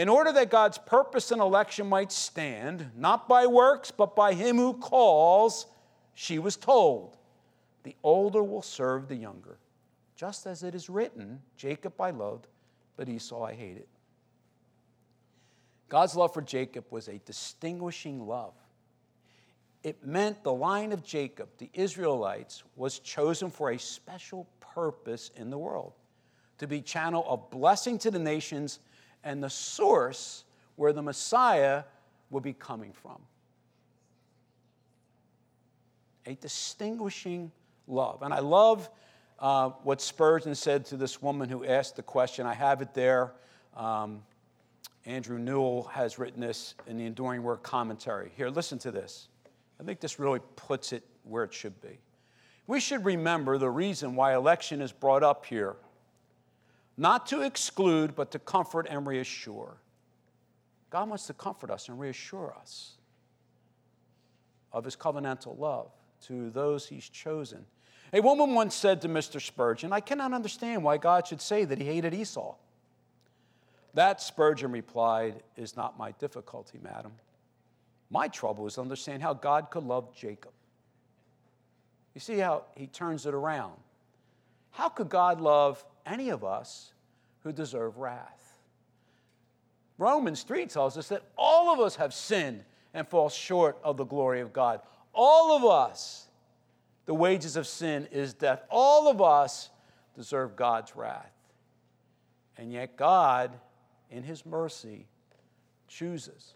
in 0.00 0.08
order 0.08 0.32
that 0.32 0.48
God's 0.48 0.78
purpose 0.78 1.30
and 1.30 1.42
election 1.42 1.86
might 1.86 2.10
stand, 2.10 2.90
not 2.96 3.28
by 3.28 3.46
works, 3.46 3.90
but 3.90 4.16
by 4.16 4.32
him 4.32 4.56
who 4.56 4.72
calls, 4.72 5.66
she 6.14 6.38
was 6.38 6.56
told, 6.56 7.18
The 7.82 7.94
older 8.02 8.42
will 8.42 8.62
serve 8.62 9.08
the 9.08 9.16
younger. 9.16 9.58
Just 10.16 10.46
as 10.46 10.62
it 10.62 10.74
is 10.74 10.88
written, 10.88 11.42
Jacob 11.54 12.00
I 12.00 12.12
loved, 12.12 12.46
but 12.96 13.10
Esau 13.10 13.44
I 13.44 13.52
hated. 13.52 13.88
God's 15.90 16.16
love 16.16 16.32
for 16.32 16.40
Jacob 16.40 16.86
was 16.88 17.08
a 17.08 17.20
distinguishing 17.26 18.26
love. 18.26 18.54
it 19.82 20.02
meant 20.02 20.42
the 20.42 20.52
line 20.54 20.92
of 20.92 21.04
Jacob, 21.04 21.50
the 21.58 21.68
Israelites, 21.74 22.62
was 22.74 23.00
chosen 23.00 23.50
for 23.50 23.70
a 23.70 23.78
special 23.78 24.48
purpose 24.60 25.30
in 25.36 25.50
the 25.50 25.58
world 25.58 25.92
to 26.56 26.66
be 26.66 26.80
channel 26.80 27.22
of 27.28 27.50
blessing 27.50 27.98
to 27.98 28.10
the 28.10 28.18
nations 28.18 28.78
and 29.24 29.42
the 29.42 29.50
source 29.50 30.44
where 30.76 30.92
the 30.92 31.02
Messiah 31.02 31.84
will 32.30 32.40
be 32.40 32.52
coming 32.52 32.92
from. 32.92 33.18
A 36.26 36.34
distinguishing 36.36 37.50
love. 37.86 38.22
And 38.22 38.32
I 38.32 38.38
love 38.38 38.88
uh, 39.38 39.70
what 39.82 40.00
Spurgeon 40.00 40.54
said 40.54 40.84
to 40.86 40.96
this 40.96 41.20
woman 41.20 41.48
who 41.48 41.64
asked 41.64 41.96
the 41.96 42.02
question. 42.02 42.46
I 42.46 42.54
have 42.54 42.82
it 42.82 42.94
there. 42.94 43.32
Um, 43.76 44.22
Andrew 45.06 45.38
Newell 45.38 45.84
has 45.84 46.18
written 46.18 46.40
this 46.40 46.74
in 46.86 46.98
the 46.98 47.06
Enduring 47.06 47.42
Word 47.42 47.62
commentary. 47.62 48.32
Here, 48.36 48.50
listen 48.50 48.78
to 48.80 48.90
this. 48.90 49.28
I 49.80 49.82
think 49.82 50.00
this 50.00 50.18
really 50.18 50.40
puts 50.56 50.92
it 50.92 51.02
where 51.24 51.42
it 51.42 51.54
should 51.54 51.80
be. 51.80 51.98
We 52.66 52.80
should 52.80 53.04
remember 53.04 53.58
the 53.58 53.70
reason 53.70 54.14
why 54.14 54.34
election 54.34 54.82
is 54.82 54.92
brought 54.92 55.22
up 55.22 55.46
here 55.46 55.76
not 56.96 57.26
to 57.26 57.42
exclude, 57.42 58.14
but 58.14 58.30
to 58.32 58.38
comfort 58.38 58.86
and 58.88 59.06
reassure. 59.06 59.76
God 60.90 61.08
wants 61.08 61.26
to 61.28 61.34
comfort 61.34 61.70
us 61.70 61.88
and 61.88 61.98
reassure 61.98 62.54
us 62.60 62.96
of 64.72 64.84
his 64.84 64.96
covenantal 64.96 65.58
love 65.58 65.90
to 66.26 66.50
those 66.50 66.86
he's 66.86 67.08
chosen. 67.08 67.64
A 68.12 68.20
woman 68.20 68.54
once 68.54 68.74
said 68.74 69.00
to 69.02 69.08
Mr. 69.08 69.40
Spurgeon, 69.40 69.92
I 69.92 70.00
cannot 70.00 70.32
understand 70.32 70.82
why 70.82 70.96
God 70.96 71.26
should 71.26 71.40
say 71.40 71.64
that 71.64 71.78
he 71.78 71.84
hated 71.84 72.12
Esau. 72.12 72.54
That, 73.94 74.20
Spurgeon 74.20 74.72
replied, 74.72 75.42
is 75.56 75.76
not 75.76 75.98
my 75.98 76.12
difficulty, 76.12 76.78
madam. 76.82 77.12
My 78.10 78.28
trouble 78.28 78.66
is 78.66 78.74
to 78.74 78.80
understand 78.80 79.22
how 79.22 79.34
God 79.34 79.70
could 79.70 79.84
love 79.84 80.14
Jacob. 80.14 80.52
You 82.14 82.20
see 82.20 82.38
how 82.38 82.64
he 82.76 82.88
turns 82.88 83.26
it 83.26 83.34
around. 83.34 83.74
How 84.70 84.88
could 84.88 85.08
God 85.08 85.40
love 85.40 85.84
any 86.06 86.30
of 86.30 86.44
us 86.44 86.92
who 87.42 87.52
deserve 87.52 87.98
wrath? 87.98 88.54
Romans 89.98 90.42
3 90.42 90.66
tells 90.66 90.96
us 90.96 91.08
that 91.08 91.22
all 91.36 91.72
of 91.72 91.80
us 91.80 91.96
have 91.96 92.14
sinned 92.14 92.64
and 92.94 93.06
fall 93.06 93.28
short 93.28 93.78
of 93.84 93.96
the 93.96 94.04
glory 94.04 94.40
of 94.40 94.52
God. 94.52 94.80
All 95.12 95.56
of 95.56 95.64
us. 95.64 96.26
The 97.06 97.14
wages 97.14 97.56
of 97.56 97.66
sin 97.66 98.06
is 98.12 98.34
death. 98.34 98.62
All 98.70 99.08
of 99.08 99.20
us 99.20 99.70
deserve 100.14 100.54
God's 100.54 100.94
wrath. 100.94 101.32
And 102.56 102.72
yet, 102.72 102.96
God, 102.96 103.50
in 104.10 104.22
His 104.22 104.46
mercy, 104.46 105.06
chooses 105.88 106.54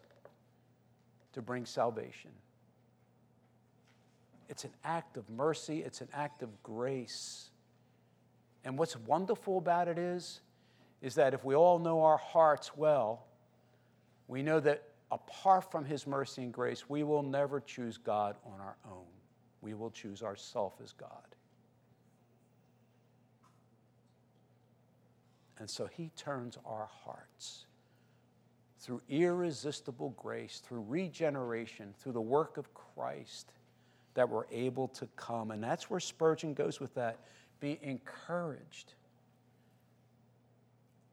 to 1.33 1.42
bring 1.42 1.66
salvation. 1.66 2.31
It's 4.48 4.64
an 4.64 4.72
act 4.85 5.16
of 5.16 5.29
mercy, 5.31 5.81
it's 5.81 6.00
an 6.00 6.09
act 6.12 6.42
of 6.42 6.62
grace. 6.62 7.50
And 8.64 8.79
what's 8.79 8.96
wonderful 8.96 9.59
about 9.59 9.88
it 9.88 9.98
is, 9.98 10.40
is 11.03 11.14
that 11.16 11.35
if 11.35 11.44
we 11.44 11.55
all 11.55 11.79
know 11.79 12.03
our 12.03 12.16
hearts 12.16 12.77
well, 12.77 13.27
we 14.27 14.42
know 14.42 14.59
that 14.61 14.83
apart 15.11 15.70
from 15.70 15.85
His 15.85 16.07
mercy 16.07 16.42
and 16.42 16.53
grace, 16.53 16.88
we 16.88 17.03
will 17.03 17.22
never 17.22 17.61
choose 17.61 17.98
God 17.98 18.37
on 18.46 18.61
our 18.61 18.77
own. 18.90 19.05
We 19.61 19.74
will 19.74 19.90
choose 19.90 20.22
ourselves 20.22 20.81
as 20.83 20.92
God. 20.92 21.09
And 25.59 25.68
so 25.68 25.87
He 25.87 26.11
turns 26.16 26.59
our 26.64 26.88
hearts 27.05 27.66
through 28.81 29.00
irresistible 29.09 30.11
grace, 30.11 30.61
through 30.64 30.85
regeneration, 30.88 31.94
through 31.98 32.12
the 32.12 32.20
work 32.20 32.57
of 32.59 32.72
Christ, 32.74 33.53
that 34.14 34.29
we're 34.29 34.44
able 34.50 34.88
to 34.88 35.07
come. 35.16 35.50
And 35.50 35.62
that's 35.62 35.88
where 35.88 36.00
Spurgeon 36.00 36.55
goes 36.55 36.81
with 36.81 36.94
that. 36.94 37.18
Be 37.60 37.78
encouraged 37.82 38.94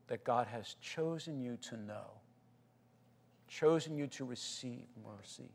that 0.08 0.24
God 0.24 0.48
has 0.48 0.76
chosen 0.82 1.40
you 1.40 1.58
to 1.70 1.78
know, 1.78 2.12
chosen 3.48 3.96
you 3.96 4.08
to 4.08 4.26
receive 4.26 4.86
mercy, 5.06 5.52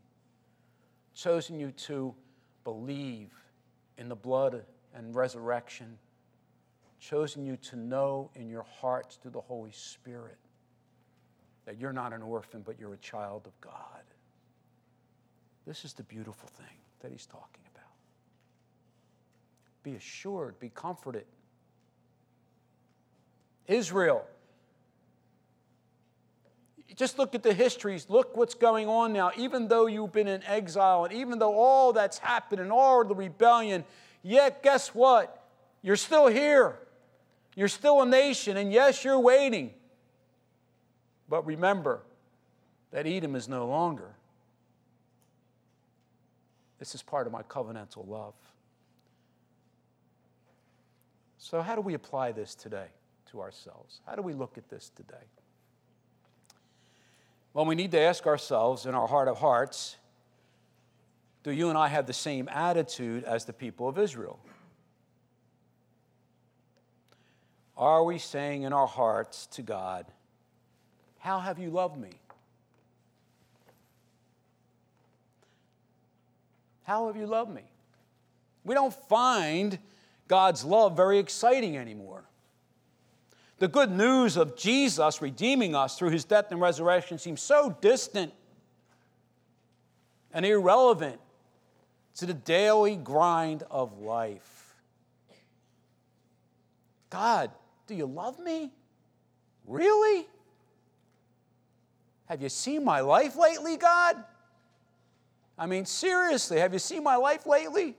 chosen 1.13 1.59
you 1.59 1.71
to 1.71 2.15
believe 2.63 3.31
in 3.97 4.09
the 4.09 4.15
blood 4.15 4.65
and 4.95 5.13
resurrection, 5.15 5.97
chosen 6.99 7.45
you 7.45 7.57
to 7.57 7.75
know 7.75 8.31
in 8.35 8.49
your 8.49 8.65
hearts 8.81 9.17
through 9.17 9.31
the 9.31 9.41
Holy 9.41 9.71
Spirit 9.71 10.37
that 11.65 11.77
you're 11.77 11.93
not 11.93 12.13
an 12.13 12.23
orphan, 12.23 12.63
but 12.65 12.79
you're 12.79 12.93
a 12.93 12.97
child 12.97 13.45
of 13.45 13.59
God. 13.61 14.03
This 15.67 15.83
is 15.83 15.93
the 15.93 16.03
beautiful 16.03 16.49
thing 16.49 16.77
that 17.01 17.11
he's 17.11 17.25
talking 17.25 17.61
about. 17.61 17.66
Be 19.87 19.95
assured, 19.95 20.59
be 20.59 20.67
comforted. 20.67 21.23
Israel, 23.67 24.25
just 26.97 27.17
look 27.17 27.33
at 27.33 27.41
the 27.41 27.53
histories. 27.53 28.05
Look 28.09 28.35
what's 28.35 28.53
going 28.53 28.89
on 28.89 29.13
now. 29.13 29.31
Even 29.37 29.69
though 29.69 29.85
you've 29.87 30.11
been 30.11 30.27
in 30.27 30.43
exile, 30.43 31.05
and 31.05 31.13
even 31.13 31.39
though 31.39 31.57
all 31.57 31.93
that's 31.93 32.17
happened 32.17 32.59
and 32.59 32.69
all 32.69 33.05
the 33.05 33.15
rebellion, 33.15 33.85
yet 34.23 34.61
guess 34.61 34.93
what? 34.93 35.47
You're 35.81 35.95
still 35.95 36.27
here. 36.27 36.77
You're 37.55 37.69
still 37.69 38.01
a 38.01 38.05
nation, 38.05 38.57
and 38.57 38.73
yes, 38.73 39.05
you're 39.05 39.21
waiting. 39.21 39.73
But 41.29 41.45
remember 41.45 42.01
that 42.91 43.07
Edom 43.07 43.37
is 43.37 43.47
no 43.47 43.65
longer. 43.65 44.15
This 46.77 46.93
is 46.93 47.01
part 47.01 47.25
of 47.25 47.31
my 47.31 47.43
covenantal 47.43 48.05
love. 48.05 48.33
So, 51.49 51.61
how 51.61 51.75
do 51.75 51.81
we 51.81 51.93
apply 51.93 52.33
this 52.33 52.55
today 52.55 52.87
to 53.31 53.39
ourselves? 53.39 54.01
How 54.05 54.15
do 54.15 54.21
we 54.21 54.33
look 54.33 54.57
at 54.57 54.67
this 54.67 54.91
today? 54.93 55.15
Well, 57.53 57.65
we 57.65 57.73
need 57.73 57.91
to 57.91 57.99
ask 58.01 58.27
ourselves 58.27 58.85
in 58.85 58.93
our 58.93 59.07
heart 59.07 59.29
of 59.29 59.37
hearts 59.37 59.95
do 61.43 61.53
you 61.53 61.69
and 61.69 61.77
I 61.77 61.87
have 61.87 62.05
the 62.05 62.11
same 62.11 62.49
attitude 62.49 63.23
as 63.23 63.45
the 63.45 63.53
people 63.53 63.87
of 63.87 63.97
Israel? 63.97 64.41
Are 67.77 68.03
we 68.03 68.17
saying 68.17 68.63
in 68.63 68.73
our 68.73 68.85
hearts 68.85 69.47
to 69.51 69.61
God, 69.61 70.05
how 71.19 71.39
have 71.39 71.59
you 71.59 71.69
loved 71.69 71.97
me? 71.97 72.11
How 76.83 77.07
have 77.07 77.15
you 77.15 77.25
loved 77.25 77.55
me? 77.55 77.63
We 78.65 78.75
don't 78.75 78.93
find 79.07 79.79
God's 80.27 80.63
love 80.63 80.95
very 80.95 81.19
exciting 81.19 81.77
anymore. 81.77 82.23
The 83.59 83.67
good 83.67 83.91
news 83.91 84.37
of 84.37 84.55
Jesus 84.55 85.21
redeeming 85.21 85.73
us 85.75 85.97
through 85.97 86.11
his 86.11 86.25
death 86.25 86.51
and 86.51 86.61
resurrection 86.61 87.17
seems 87.17 87.41
so 87.41 87.75
distant 87.81 88.33
and 90.31 90.45
irrelevant 90.45 91.19
to 92.15 92.25
the 92.25 92.33
daily 92.33 92.95
grind 92.95 93.63
of 93.71 93.99
life. 93.99 94.75
God, 97.09 97.51
do 97.87 97.95
you 97.95 98.05
love 98.05 98.37
me? 98.37 98.71
Really? 99.65 100.27
Have 102.25 102.41
you 102.41 102.49
seen 102.49 102.83
my 102.83 102.99
life 102.99 103.35
lately, 103.35 103.77
God? 103.77 104.17
I 105.57 105.65
mean, 105.65 105.85
seriously, 105.85 106.59
have 106.59 106.73
you 106.73 106.79
seen 106.79 107.03
my 107.03 107.15
life 107.15 107.45
lately? 107.45 107.95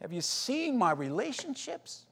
Have 0.00 0.12
you 0.12 0.20
seen 0.20 0.78
my 0.78 0.92
relationships? 0.92 2.04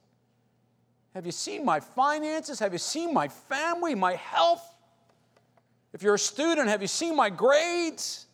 Have 1.13 1.25
you 1.25 1.31
seen 1.31 1.63
my 1.65 1.79
finances? 1.79 2.59
Have 2.59 2.73
you 2.73 2.79
seen 2.79 3.13
my 3.13 3.27
family, 3.27 3.95
my 3.95 4.15
health? 4.15 4.63
If 5.93 6.03
you're 6.03 6.15
a 6.15 6.19
student, 6.19 6.67
have 6.67 6.81
you 6.81 6.87
seen 6.87 7.15
my 7.15 7.29
grades? 7.29 8.25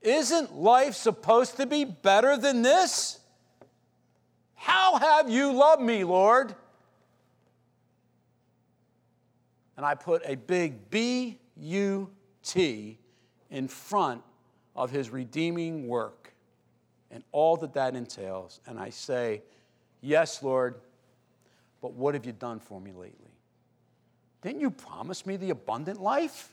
Isn't 0.00 0.54
life 0.54 0.94
supposed 0.94 1.58
to 1.58 1.66
be 1.66 1.84
better 1.84 2.36
than 2.36 2.62
this? 2.62 3.20
How 4.54 4.96
have 4.96 5.30
you 5.30 5.52
loved 5.52 5.82
me, 5.82 6.04
Lord? 6.04 6.54
And 9.76 9.84
I 9.84 9.94
put 9.94 10.22
a 10.24 10.34
big 10.36 10.90
B 10.90 11.38
U 11.56 12.10
T 12.42 12.98
in 13.50 13.68
front 13.68 14.22
of 14.74 14.90
his 14.90 15.10
redeeming 15.10 15.86
work 15.86 16.23
and 17.14 17.22
all 17.32 17.56
that 17.56 17.72
that 17.74 17.94
entails. 17.94 18.60
And 18.66 18.78
I 18.78 18.90
say, 18.90 19.40
Yes, 20.02 20.42
Lord, 20.42 20.74
but 21.80 21.94
what 21.94 22.12
have 22.12 22.26
you 22.26 22.32
done 22.32 22.58
for 22.58 22.78
me 22.78 22.92
lately? 22.92 23.30
Didn't 24.42 24.60
you 24.60 24.70
promise 24.70 25.24
me 25.24 25.38
the 25.38 25.48
abundant 25.48 25.98
life? 25.98 26.52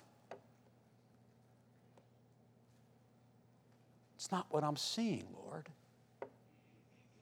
It's 4.15 4.31
not 4.31 4.45
what 4.51 4.63
I'm 4.63 4.77
seeing, 4.77 5.25
Lord. 5.45 5.67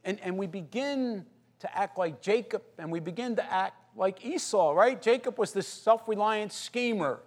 And, 0.04 0.20
and 0.22 0.38
we 0.38 0.46
begin 0.46 1.26
to 1.62 1.78
act 1.78 1.98
like 1.98 2.22
Jacob 2.22 2.62
and 2.78 2.92
we 2.92 3.00
begin 3.00 3.36
to 3.38 3.52
act 3.52 3.76
like 3.96 4.24
Esau, 4.24 4.74
right? 4.74 5.02
Jacob 5.02 5.40
was 5.40 5.52
this 5.52 5.68
self 5.68 6.08
reliant 6.08 6.52
schemer. 6.52 7.22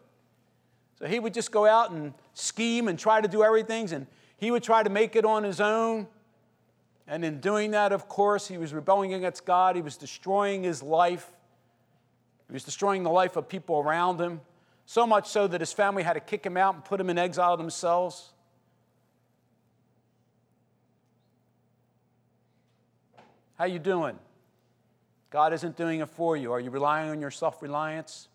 So 1.00 1.06
he 1.06 1.18
would 1.18 1.34
just 1.34 1.50
go 1.50 1.66
out 1.66 1.90
and 1.90 2.14
scheme 2.34 2.86
and 2.86 2.96
try 2.96 3.20
to 3.20 3.26
do 3.26 3.42
everything, 3.42 3.92
and 3.92 4.06
he 4.42 4.50
would 4.50 4.64
try 4.64 4.82
to 4.82 4.90
make 4.90 5.14
it 5.14 5.24
on 5.24 5.44
his 5.44 5.60
own. 5.60 6.08
And 7.06 7.24
in 7.24 7.38
doing 7.38 7.70
that, 7.70 7.92
of 7.92 8.08
course, 8.08 8.48
he 8.48 8.58
was 8.58 8.74
rebelling 8.74 9.14
against 9.14 9.46
God. 9.46 9.76
He 9.76 9.82
was 9.82 9.96
destroying 9.96 10.64
his 10.64 10.82
life. 10.82 11.30
He 12.48 12.52
was 12.52 12.64
destroying 12.64 13.04
the 13.04 13.10
life 13.10 13.36
of 13.36 13.48
people 13.48 13.78
around 13.78 14.20
him, 14.20 14.40
so 14.84 15.06
much 15.06 15.28
so 15.28 15.46
that 15.46 15.60
his 15.60 15.72
family 15.72 16.02
had 16.02 16.14
to 16.14 16.20
kick 16.20 16.44
him 16.44 16.56
out 16.56 16.74
and 16.74 16.84
put 16.84 16.98
him 16.98 17.08
in 17.08 17.18
exile 17.18 17.56
themselves. 17.56 18.32
How 23.54 23.66
you 23.66 23.78
doing? 23.78 24.18
God 25.30 25.52
isn't 25.52 25.76
doing 25.76 26.00
it 26.00 26.08
for 26.08 26.36
you. 26.36 26.50
Are 26.50 26.58
you 26.58 26.70
relying 26.70 27.10
on 27.10 27.20
your 27.20 27.30
self-reliance? 27.30 28.26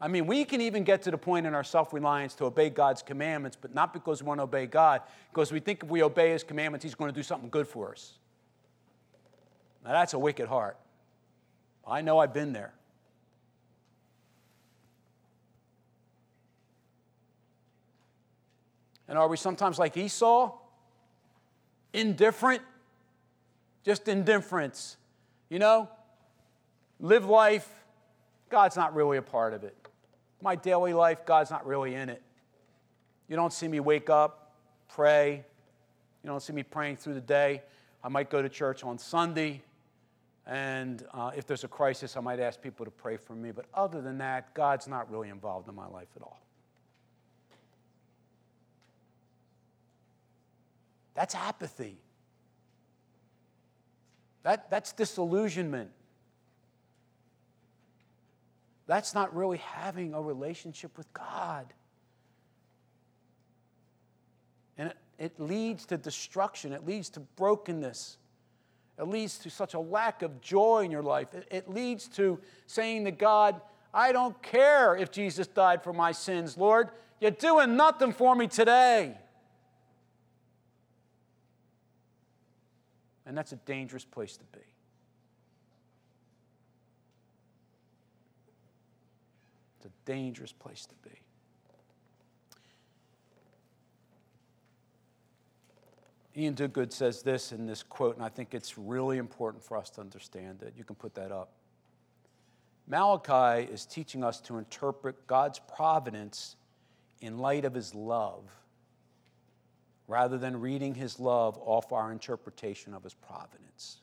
I 0.00 0.08
mean, 0.08 0.26
we 0.26 0.44
can 0.44 0.60
even 0.60 0.84
get 0.84 1.02
to 1.02 1.10
the 1.10 1.16
point 1.16 1.46
in 1.46 1.54
our 1.54 1.64
self-reliance 1.64 2.34
to 2.36 2.44
obey 2.44 2.68
God's 2.68 3.02
commandments, 3.02 3.56
but 3.58 3.74
not 3.74 3.94
because 3.94 4.22
we 4.22 4.28
want 4.28 4.40
to 4.40 4.44
obey 4.44 4.66
God, 4.66 5.00
because 5.32 5.50
we 5.50 5.60
think 5.60 5.82
if 5.82 5.88
we 5.88 6.02
obey 6.02 6.30
his 6.32 6.42
commandments, 6.42 6.84
he's 6.84 6.94
going 6.94 7.10
to 7.10 7.14
do 7.14 7.22
something 7.22 7.48
good 7.48 7.66
for 7.66 7.92
us. 7.92 8.12
Now 9.84 9.92
that's 9.92 10.12
a 10.12 10.18
wicked 10.18 10.48
heart. 10.48 10.76
I 11.86 12.02
know 12.02 12.18
I've 12.18 12.34
been 12.34 12.52
there. 12.52 12.74
And 19.08 19.16
are 19.16 19.28
we 19.28 19.36
sometimes 19.36 19.78
like 19.78 19.96
Esau? 19.96 20.52
Indifferent? 21.92 22.60
Just 23.84 24.08
indifference. 24.08 24.96
You 25.48 25.60
know, 25.60 25.88
live 26.98 27.24
life, 27.24 27.72
God's 28.50 28.76
not 28.76 28.94
really 28.94 29.16
a 29.16 29.22
part 29.22 29.54
of 29.54 29.62
it. 29.64 29.76
My 30.40 30.54
daily 30.54 30.92
life, 30.92 31.24
God's 31.24 31.50
not 31.50 31.66
really 31.66 31.94
in 31.94 32.08
it. 32.08 32.22
You 33.28 33.36
don't 33.36 33.52
see 33.52 33.68
me 33.68 33.80
wake 33.80 34.10
up, 34.10 34.54
pray. 34.88 35.44
You 36.22 36.30
don't 36.30 36.42
see 36.42 36.52
me 36.52 36.62
praying 36.62 36.96
through 36.96 37.14
the 37.14 37.20
day. 37.20 37.62
I 38.04 38.08
might 38.08 38.30
go 38.30 38.40
to 38.42 38.48
church 38.48 38.84
on 38.84 38.98
Sunday, 38.98 39.62
and 40.46 41.04
uh, 41.12 41.32
if 41.36 41.46
there's 41.46 41.64
a 41.64 41.68
crisis, 41.68 42.16
I 42.16 42.20
might 42.20 42.38
ask 42.38 42.60
people 42.60 42.84
to 42.84 42.90
pray 42.90 43.16
for 43.16 43.34
me. 43.34 43.50
But 43.50 43.66
other 43.74 44.00
than 44.00 44.18
that, 44.18 44.54
God's 44.54 44.86
not 44.86 45.10
really 45.10 45.28
involved 45.28 45.68
in 45.68 45.74
my 45.74 45.86
life 45.88 46.08
at 46.14 46.22
all. 46.22 46.38
That's 51.14 51.34
apathy. 51.34 51.96
That, 54.42 54.70
that's 54.70 54.92
disillusionment. 54.92 55.90
That's 58.86 59.14
not 59.14 59.34
really 59.34 59.58
having 59.58 60.14
a 60.14 60.20
relationship 60.20 60.96
with 60.96 61.12
God. 61.12 61.72
And 64.78 64.88
it, 64.88 64.96
it 65.18 65.40
leads 65.40 65.86
to 65.86 65.96
destruction, 65.96 66.72
it 66.72 66.86
leads 66.86 67.08
to 67.10 67.20
brokenness. 67.20 68.18
It 68.98 69.08
leads 69.08 69.38
to 69.40 69.50
such 69.50 69.74
a 69.74 69.78
lack 69.78 70.22
of 70.22 70.40
joy 70.40 70.84
in 70.84 70.90
your 70.90 71.02
life. 71.02 71.34
It, 71.34 71.46
it 71.50 71.68
leads 71.68 72.08
to 72.10 72.38
saying 72.66 73.04
to 73.04 73.10
God, 73.10 73.60
I 73.92 74.12
don't 74.12 74.40
care 74.42 74.96
if 74.96 75.10
Jesus 75.10 75.46
died 75.46 75.82
for 75.82 75.92
my 75.92 76.12
sins, 76.12 76.56
Lord. 76.56 76.88
You're 77.20 77.30
doing 77.30 77.76
nothing 77.76 78.12
for 78.12 78.34
me 78.34 78.46
today. 78.46 79.16
And 83.26 83.36
that's 83.36 83.52
a 83.52 83.56
dangerous 83.56 84.04
place 84.04 84.36
to 84.36 84.44
be. 84.52 84.64
It's 89.78 89.86
a 89.86 89.90
dangerous 90.06 90.52
place 90.52 90.86
to 90.86 90.94
be. 91.08 91.20
Iain 96.36 96.54
Duguid 96.54 96.92
says 96.92 97.22
this 97.22 97.52
in 97.52 97.66
this 97.66 97.82
quote, 97.82 98.16
and 98.16 98.24
I 98.24 98.28
think 98.28 98.54
it's 98.54 98.76
really 98.78 99.18
important 99.18 99.62
for 99.62 99.76
us 99.76 99.90
to 99.90 100.00
understand 100.00 100.62
it. 100.62 100.74
You 100.76 100.84
can 100.84 100.96
put 100.96 101.14
that 101.14 101.32
up. 101.32 101.50
Malachi 102.86 103.70
is 103.70 103.84
teaching 103.84 104.22
us 104.22 104.40
to 104.42 104.58
interpret 104.58 105.26
God's 105.26 105.58
providence 105.58 106.56
in 107.20 107.38
light 107.38 107.64
of 107.64 107.74
his 107.74 107.94
love 107.94 108.44
rather 110.08 110.38
than 110.38 110.60
reading 110.60 110.94
his 110.94 111.18
love 111.18 111.58
off 111.60 111.92
our 111.92 112.12
interpretation 112.12 112.94
of 112.94 113.02
his 113.02 113.14
providence. 113.14 113.98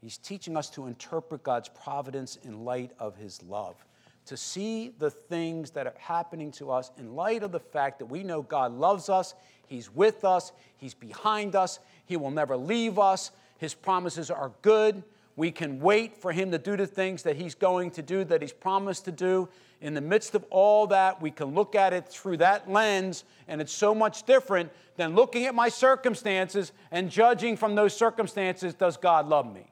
He's 0.00 0.18
teaching 0.18 0.56
us 0.56 0.70
to 0.70 0.86
interpret 0.86 1.42
God's 1.42 1.68
providence 1.68 2.38
in 2.44 2.64
light 2.64 2.92
of 3.00 3.16
his 3.16 3.42
love, 3.42 3.84
to 4.26 4.36
see 4.36 4.92
the 4.98 5.10
things 5.10 5.70
that 5.72 5.86
are 5.86 5.94
happening 5.98 6.50
to 6.52 6.70
us 6.70 6.90
in 6.98 7.14
light 7.14 7.42
of 7.42 7.52
the 7.52 7.60
fact 7.60 7.98
that 7.98 8.06
we 8.06 8.22
know 8.22 8.42
God 8.42 8.72
loves 8.72 9.08
us, 9.08 9.34
He's 9.66 9.92
with 9.92 10.24
us, 10.24 10.52
He's 10.76 10.94
behind 10.94 11.56
us, 11.56 11.78
He 12.04 12.16
will 12.16 12.30
never 12.30 12.56
leave 12.56 12.98
us, 12.98 13.30
His 13.58 13.74
promises 13.74 14.30
are 14.30 14.52
good. 14.62 15.02
We 15.36 15.50
can 15.50 15.80
wait 15.80 16.16
for 16.16 16.32
Him 16.32 16.50
to 16.52 16.58
do 16.58 16.76
the 16.76 16.86
things 16.86 17.22
that 17.24 17.36
He's 17.36 17.54
going 17.54 17.90
to 17.92 18.02
do, 18.02 18.24
that 18.24 18.42
He's 18.42 18.52
promised 18.52 19.04
to 19.06 19.12
do, 19.12 19.48
in 19.80 19.94
the 19.94 20.00
midst 20.00 20.34
of 20.34 20.44
all 20.50 20.86
that, 20.88 21.20
we 21.20 21.30
can 21.30 21.54
look 21.54 21.74
at 21.74 21.92
it 21.92 22.08
through 22.08 22.38
that 22.38 22.70
lens, 22.70 23.24
and 23.46 23.60
it's 23.60 23.72
so 23.72 23.94
much 23.94 24.24
different 24.24 24.72
than 24.96 25.14
looking 25.14 25.44
at 25.44 25.54
my 25.54 25.68
circumstances 25.68 26.72
and 26.90 27.10
judging 27.10 27.56
from 27.56 27.74
those 27.74 27.94
circumstances 27.94 28.72
does 28.72 28.96
God 28.96 29.28
love 29.28 29.52
me? 29.52 29.70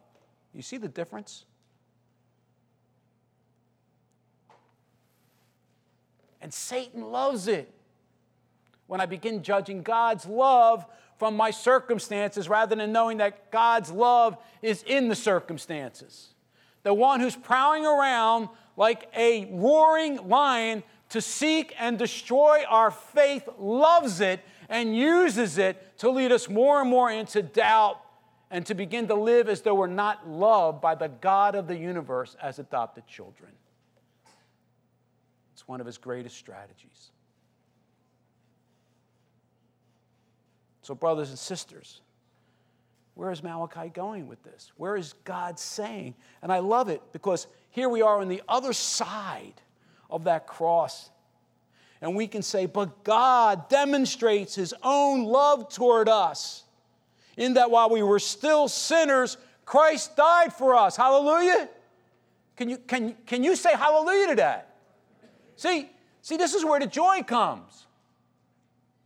You 0.52 0.62
see 0.62 0.76
the 0.76 0.88
difference? 0.88 1.46
And 6.44 6.52
Satan 6.52 7.11
loves 7.11 7.48
it 7.48 7.72
when 8.87 9.00
I 9.00 9.07
begin 9.07 9.42
judging 9.42 9.83
God's 9.83 10.26
love 10.26 10.85
from 11.16 11.38
my 11.38 11.50
circumstances 11.50 12.50
rather 12.50 12.76
than 12.76 12.92
knowing 12.92 13.16
that 13.16 13.50
God's 13.50 13.90
love 13.90 14.37
is 14.61 14.83
in 14.83 15.09
the 15.09 15.14
circumstances. 15.14 16.35
The 16.83 16.92
one 16.92 17.20
who's 17.20 17.35
prowling 17.35 17.87
around 17.87 18.50
like 18.76 19.09
a 19.16 19.48
roaring 19.52 20.28
lion 20.28 20.83
to 21.09 21.22
seek 21.22 21.74
and 21.78 21.98
destroy 21.98 22.62
our 22.68 22.90
faith, 22.90 23.48
loves 23.59 24.20
it 24.20 24.40
and 24.68 24.94
uses 24.94 25.57
it 25.57 25.96
to 26.00 26.11
lead 26.11 26.30
us 26.30 26.50
more 26.50 26.83
and 26.83 26.90
more 26.90 27.11
into 27.11 27.40
doubt 27.40 27.98
and 28.50 28.66
to 28.66 28.74
begin 28.74 29.09
to 29.09 29.14
live 29.14 29.48
as 29.48 29.62
though 29.62 29.76
we're 29.76 29.87
not 29.87 30.28
loved 30.28 30.83
by 30.83 30.94
the 30.94 31.09
God 31.09 31.54
of 31.54 31.68
the 31.68 31.76
universe 31.78 32.37
as 32.42 32.59
adopted 32.59 33.07
children. 33.07 33.52
It's 35.64 35.68
one 35.70 35.81
of 35.81 35.87
his 35.87 35.96
greatest 35.96 36.37
strategies. 36.37 37.11
So, 40.83 40.94
brothers 40.94 41.31
and 41.31 41.38
sisters, 41.38 42.03
where 43.14 43.31
is 43.31 43.42
Malachi 43.42 43.88
going 43.88 44.29
with 44.29 44.42
this? 44.42 44.72
Where 44.77 44.94
is 44.94 45.14
God 45.24 45.59
saying? 45.59 46.16
And 46.42 46.53
I 46.53 46.59
love 46.59 46.90
it 46.90 47.00
because 47.14 47.46
here 47.70 47.88
we 47.88 48.03
are 48.03 48.20
on 48.20 48.29
the 48.29 48.42
other 48.46 48.74
side 48.74 49.55
of 50.11 50.24
that 50.24 50.46
cross. 50.46 51.09
And 52.03 52.14
we 52.14 52.27
can 52.27 52.42
say, 52.42 52.66
but 52.66 53.03
God 53.03 53.70
demonstrates 53.70 54.55
his 54.55 54.74
own 54.83 55.24
love 55.24 55.72
toward 55.72 56.11
us 56.11 56.64
in 57.38 57.55
that 57.55 57.70
while 57.70 57.88
we 57.88 58.03
were 58.03 58.18
still 58.18 58.68
sinners, 58.68 59.38
Christ 59.64 60.14
died 60.14 60.53
for 60.53 60.77
us. 60.77 60.94
Hallelujah. 60.94 61.70
Can 62.57 62.68
you, 62.68 62.77
can, 62.77 63.16
can 63.24 63.42
you 63.42 63.57
say 63.57 63.74
hallelujah 63.74 64.27
to 64.27 64.35
that? 64.35 64.73
See, 65.56 65.90
see, 66.22 66.36
this 66.36 66.54
is 66.54 66.64
where 66.64 66.80
the 66.80 66.86
joy 66.86 67.22
comes. 67.22 67.86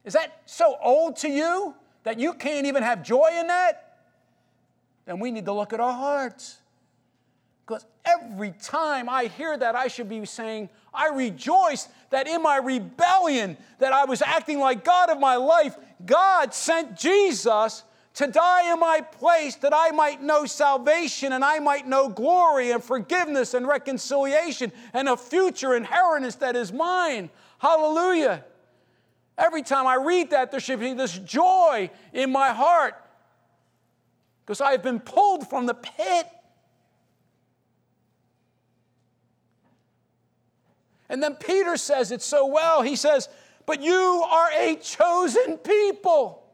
Is 0.04 0.14
that 0.14 0.42
so 0.46 0.76
old 0.82 1.16
to 1.16 1.28
you 1.28 1.74
that 2.04 2.18
you 2.18 2.32
can't 2.32 2.66
even 2.66 2.82
have 2.82 3.02
joy 3.02 3.30
in 3.38 3.48
that? 3.48 3.88
then 5.08 5.18
we 5.20 5.30
need 5.30 5.46
to 5.46 5.52
look 5.54 5.72
at 5.72 5.80
our 5.80 5.94
hearts. 5.94 6.58
Because 7.66 7.86
every 8.04 8.52
time 8.60 9.08
I 9.08 9.24
hear 9.24 9.56
that, 9.56 9.74
I 9.74 9.88
should 9.88 10.08
be 10.08 10.22
saying, 10.26 10.68
I 10.92 11.08
rejoice 11.08 11.88
that 12.10 12.28
in 12.28 12.42
my 12.42 12.58
rebellion, 12.58 13.56
that 13.78 13.94
I 13.94 14.04
was 14.04 14.20
acting 14.20 14.58
like 14.58 14.84
God 14.84 15.08
of 15.08 15.18
my 15.18 15.36
life, 15.36 15.76
God 16.04 16.52
sent 16.52 16.94
Jesus 16.94 17.84
to 18.18 18.26
die 18.26 18.72
in 18.72 18.80
my 18.80 19.00
place 19.00 19.54
that 19.54 19.72
I 19.72 19.92
might 19.92 20.20
know 20.20 20.44
salvation 20.44 21.32
and 21.32 21.44
I 21.44 21.60
might 21.60 21.86
know 21.86 22.08
glory 22.08 22.72
and 22.72 22.82
forgiveness 22.82 23.54
and 23.54 23.64
reconciliation 23.64 24.72
and 24.92 25.08
a 25.08 25.16
future 25.16 25.76
inheritance 25.76 26.34
that 26.36 26.56
is 26.56 26.72
mine. 26.72 27.30
Hallelujah. 27.58 28.44
Every 29.38 29.62
time 29.62 29.86
I 29.86 29.94
read 29.94 30.30
that, 30.30 30.50
there 30.50 30.58
should 30.58 30.80
be 30.80 30.94
this 30.94 31.16
joy 31.16 31.92
in 32.12 32.32
my 32.32 32.48
heart 32.48 32.96
because 34.44 34.60
I 34.60 34.72
have 34.72 34.82
been 34.82 34.98
pulled 34.98 35.48
from 35.48 35.66
the 35.66 35.74
pit. 35.74 36.26
And 41.08 41.22
then 41.22 41.36
Peter 41.36 41.76
says 41.76 42.10
it 42.10 42.20
so 42.20 42.46
well. 42.46 42.82
He 42.82 42.96
says, 42.96 43.28
But 43.64 43.80
you 43.80 44.24
are 44.28 44.50
a 44.58 44.74
chosen 44.74 45.58
people, 45.58 46.47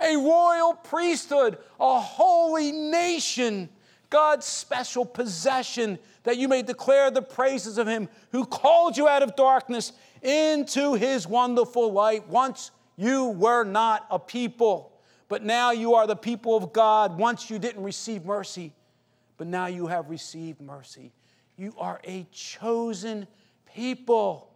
a 0.00 0.16
royal 0.16 0.74
priesthood, 0.74 1.58
a 1.80 2.00
holy 2.00 2.72
nation, 2.72 3.68
God's 4.10 4.46
special 4.46 5.04
possession, 5.04 5.98
that 6.24 6.36
you 6.36 6.48
may 6.48 6.62
declare 6.62 7.10
the 7.10 7.22
praises 7.22 7.78
of 7.78 7.86
him 7.86 8.08
who 8.32 8.44
called 8.44 8.96
you 8.96 9.08
out 9.08 9.22
of 9.22 9.36
darkness 9.36 9.92
into 10.22 10.94
his 10.94 11.26
wonderful 11.26 11.92
light. 11.92 12.28
Once 12.28 12.70
you 12.96 13.26
were 13.26 13.64
not 13.64 14.06
a 14.10 14.18
people, 14.18 14.92
but 15.28 15.42
now 15.42 15.70
you 15.70 15.94
are 15.94 16.06
the 16.06 16.16
people 16.16 16.56
of 16.56 16.72
God. 16.72 17.18
Once 17.18 17.50
you 17.50 17.58
didn't 17.58 17.82
receive 17.82 18.24
mercy, 18.24 18.72
but 19.36 19.46
now 19.46 19.66
you 19.66 19.86
have 19.86 20.10
received 20.10 20.60
mercy. 20.60 21.12
You 21.56 21.74
are 21.78 22.00
a 22.04 22.26
chosen 22.32 23.26
people. 23.74 24.50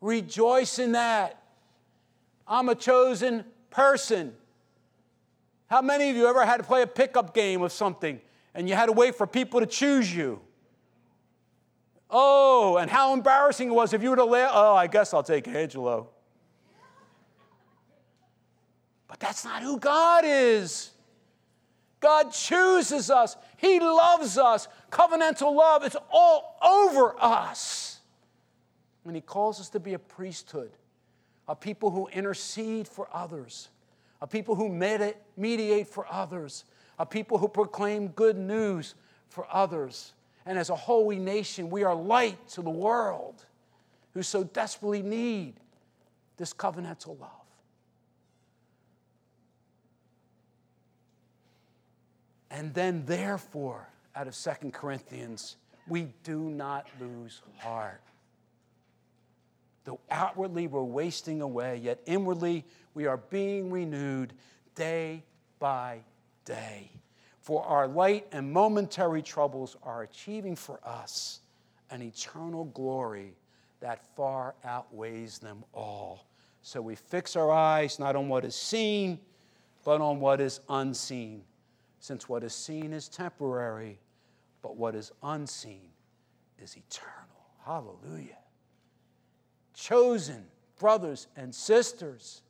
Rejoice 0.00 0.78
in 0.78 0.92
that. 0.92 1.42
I'm 2.46 2.68
a 2.68 2.74
chosen 2.74 3.44
person. 3.72 4.34
How 5.66 5.82
many 5.82 6.10
of 6.10 6.16
you 6.16 6.28
ever 6.28 6.44
had 6.44 6.58
to 6.58 6.62
play 6.62 6.82
a 6.82 6.86
pickup 6.86 7.34
game 7.34 7.62
of 7.62 7.72
something 7.72 8.20
and 8.54 8.68
you 8.68 8.74
had 8.74 8.86
to 8.86 8.92
wait 8.92 9.16
for 9.16 9.26
people 9.26 9.58
to 9.60 9.66
choose 9.66 10.14
you? 10.14 10.40
Oh, 12.10 12.76
and 12.76 12.90
how 12.90 13.14
embarrassing 13.14 13.68
it 13.68 13.72
was 13.72 13.94
if 13.94 14.02
you 14.02 14.10
were 14.10 14.16
to 14.16 14.24
lay, 14.24 14.46
oh, 14.48 14.74
I 14.74 14.86
guess 14.86 15.14
I'll 15.14 15.22
take 15.22 15.48
Angelo. 15.48 16.10
But 19.08 19.18
that's 19.18 19.44
not 19.44 19.62
who 19.62 19.78
God 19.78 20.24
is. 20.26 20.90
God 22.00 22.32
chooses 22.32 23.10
us, 23.10 23.36
He 23.56 23.80
loves 23.80 24.36
us. 24.36 24.68
Covenantal 24.90 25.54
love 25.54 25.86
is 25.86 25.96
all 26.10 26.58
over 26.62 27.14
us. 27.18 28.00
And 29.06 29.16
He 29.16 29.22
calls 29.22 29.58
us 29.60 29.70
to 29.70 29.80
be 29.80 29.94
a 29.94 29.98
priesthood, 29.98 30.72
a 31.48 31.56
people 31.56 31.90
who 31.90 32.08
intercede 32.08 32.86
for 32.86 33.08
others, 33.12 33.68
a 34.20 34.26
people 34.26 34.54
who 34.54 34.68
mediate 35.36 35.88
for 35.88 36.06
others, 36.10 36.64
a 36.98 37.06
people 37.06 37.38
who 37.38 37.48
proclaim 37.48 38.08
good 38.08 38.38
news 38.38 38.94
for 39.28 39.46
others. 39.50 40.12
And 40.46 40.58
as 40.58 40.70
a 40.70 40.76
holy 40.76 41.18
nation, 41.18 41.70
we 41.70 41.84
are 41.84 41.94
light 41.94 42.48
to 42.50 42.62
the 42.62 42.70
world 42.70 43.44
who 44.14 44.22
so 44.22 44.44
desperately 44.44 45.02
need 45.02 45.54
this 46.36 46.52
covenantal 46.52 47.18
love. 47.20 47.30
And 52.50 52.74
then, 52.74 53.04
therefore, 53.06 53.88
out 54.14 54.28
of 54.28 54.34
Second 54.34 54.74
Corinthians, 54.74 55.56
we 55.88 56.08
do 56.22 56.38
not 56.38 56.86
lose 57.00 57.40
heart. 57.58 58.02
Though 59.84 60.00
outwardly 60.10 60.66
we're 60.66 60.82
wasting 60.82 61.40
away, 61.42 61.78
yet 61.82 62.00
inwardly 62.06 62.64
we 62.94 63.06
are 63.06 63.16
being 63.16 63.70
renewed 63.70 64.32
day 64.74 65.24
by 65.58 66.00
day. 66.44 66.90
For 67.40 67.64
our 67.64 67.88
light 67.88 68.26
and 68.30 68.52
momentary 68.52 69.22
troubles 69.22 69.76
are 69.82 70.02
achieving 70.02 70.54
for 70.54 70.78
us 70.84 71.40
an 71.90 72.02
eternal 72.02 72.66
glory 72.66 73.34
that 73.80 74.04
far 74.14 74.54
outweighs 74.64 75.38
them 75.38 75.64
all. 75.74 76.26
So 76.62 76.80
we 76.80 76.94
fix 76.94 77.34
our 77.34 77.50
eyes 77.50 77.98
not 77.98 78.14
on 78.14 78.28
what 78.28 78.44
is 78.44 78.54
seen, 78.54 79.18
but 79.84 80.00
on 80.00 80.20
what 80.20 80.40
is 80.40 80.60
unseen, 80.68 81.42
since 81.98 82.28
what 82.28 82.44
is 82.44 82.54
seen 82.54 82.92
is 82.92 83.08
temporary, 83.08 83.98
but 84.62 84.76
what 84.76 84.94
is 84.94 85.10
unseen 85.24 85.90
is 86.62 86.76
eternal. 86.76 87.16
Hallelujah. 87.64 88.38
Chosen 89.74 90.44
brothers 90.78 91.28
and 91.36 91.54
sisters, 91.54 92.42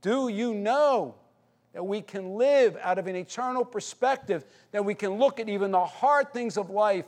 do 0.00 0.28
you 0.28 0.52
know 0.52 1.14
that 1.72 1.84
we 1.84 2.02
can 2.02 2.34
live 2.34 2.76
out 2.82 2.98
of 2.98 3.06
an 3.06 3.16
eternal 3.16 3.64
perspective, 3.64 4.44
that 4.72 4.84
we 4.84 4.94
can 4.94 5.12
look 5.12 5.40
at 5.40 5.48
even 5.48 5.70
the 5.70 5.84
hard 5.84 6.32
things 6.32 6.56
of 6.56 6.70
life, 6.70 7.06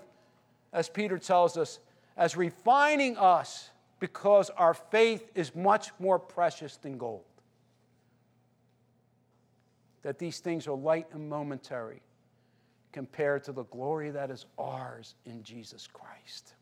as 0.73 0.89
Peter 0.89 1.19
tells 1.19 1.57
us, 1.57 1.79
as 2.17 2.37
refining 2.37 3.17
us 3.17 3.71
because 4.01 4.51
our 4.51 4.75
faith 4.75 5.31
is 5.35 5.55
much 5.55 5.91
more 5.99 6.19
precious 6.19 6.77
than 6.77 6.99
gold? 6.99 7.25
That 10.03 10.19
these 10.19 10.41
things 10.41 10.67
are 10.67 10.77
light 10.77 11.07
and 11.13 11.29
momentary 11.29 12.03
compared 12.93 13.45
to 13.45 13.53
the 13.53 13.65
glory 13.65 14.11
that 14.11 14.31
is 14.31 14.47
ours 14.57 15.15
in 15.27 15.43
Jesus 15.43 15.87
Christ. 15.87 16.55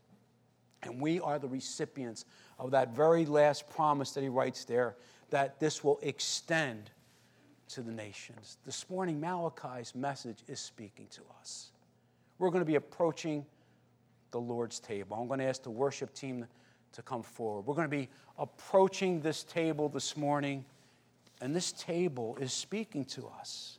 And 0.84 1.00
we 1.00 1.20
are 1.20 1.38
the 1.38 1.48
recipients 1.48 2.24
of 2.58 2.72
that 2.72 2.94
very 2.94 3.24
last 3.24 3.68
promise 3.70 4.12
that 4.12 4.22
he 4.22 4.28
writes 4.28 4.64
there 4.64 4.96
that 5.30 5.60
this 5.60 5.82
will 5.82 5.98
extend 6.02 6.90
to 7.68 7.82
the 7.82 7.92
nations. 7.92 8.58
This 8.66 8.90
morning, 8.90 9.20
Malachi's 9.20 9.94
message 9.94 10.38
is 10.48 10.60
speaking 10.60 11.06
to 11.12 11.22
us. 11.40 11.70
We're 12.38 12.50
going 12.50 12.60
to 12.60 12.66
be 12.66 12.74
approaching 12.74 13.46
the 14.30 14.40
Lord's 14.40 14.80
table. 14.80 15.16
I'm 15.16 15.28
going 15.28 15.38
to 15.38 15.46
ask 15.46 15.62
the 15.62 15.70
worship 15.70 16.12
team 16.12 16.46
to 16.92 17.02
come 17.02 17.22
forward. 17.22 17.62
We're 17.62 17.74
going 17.74 17.90
to 17.90 17.96
be 17.96 18.08
approaching 18.38 19.20
this 19.20 19.44
table 19.44 19.88
this 19.88 20.16
morning, 20.16 20.64
and 21.40 21.54
this 21.54 21.72
table 21.72 22.36
is 22.40 22.52
speaking 22.52 23.04
to 23.06 23.28
us 23.38 23.78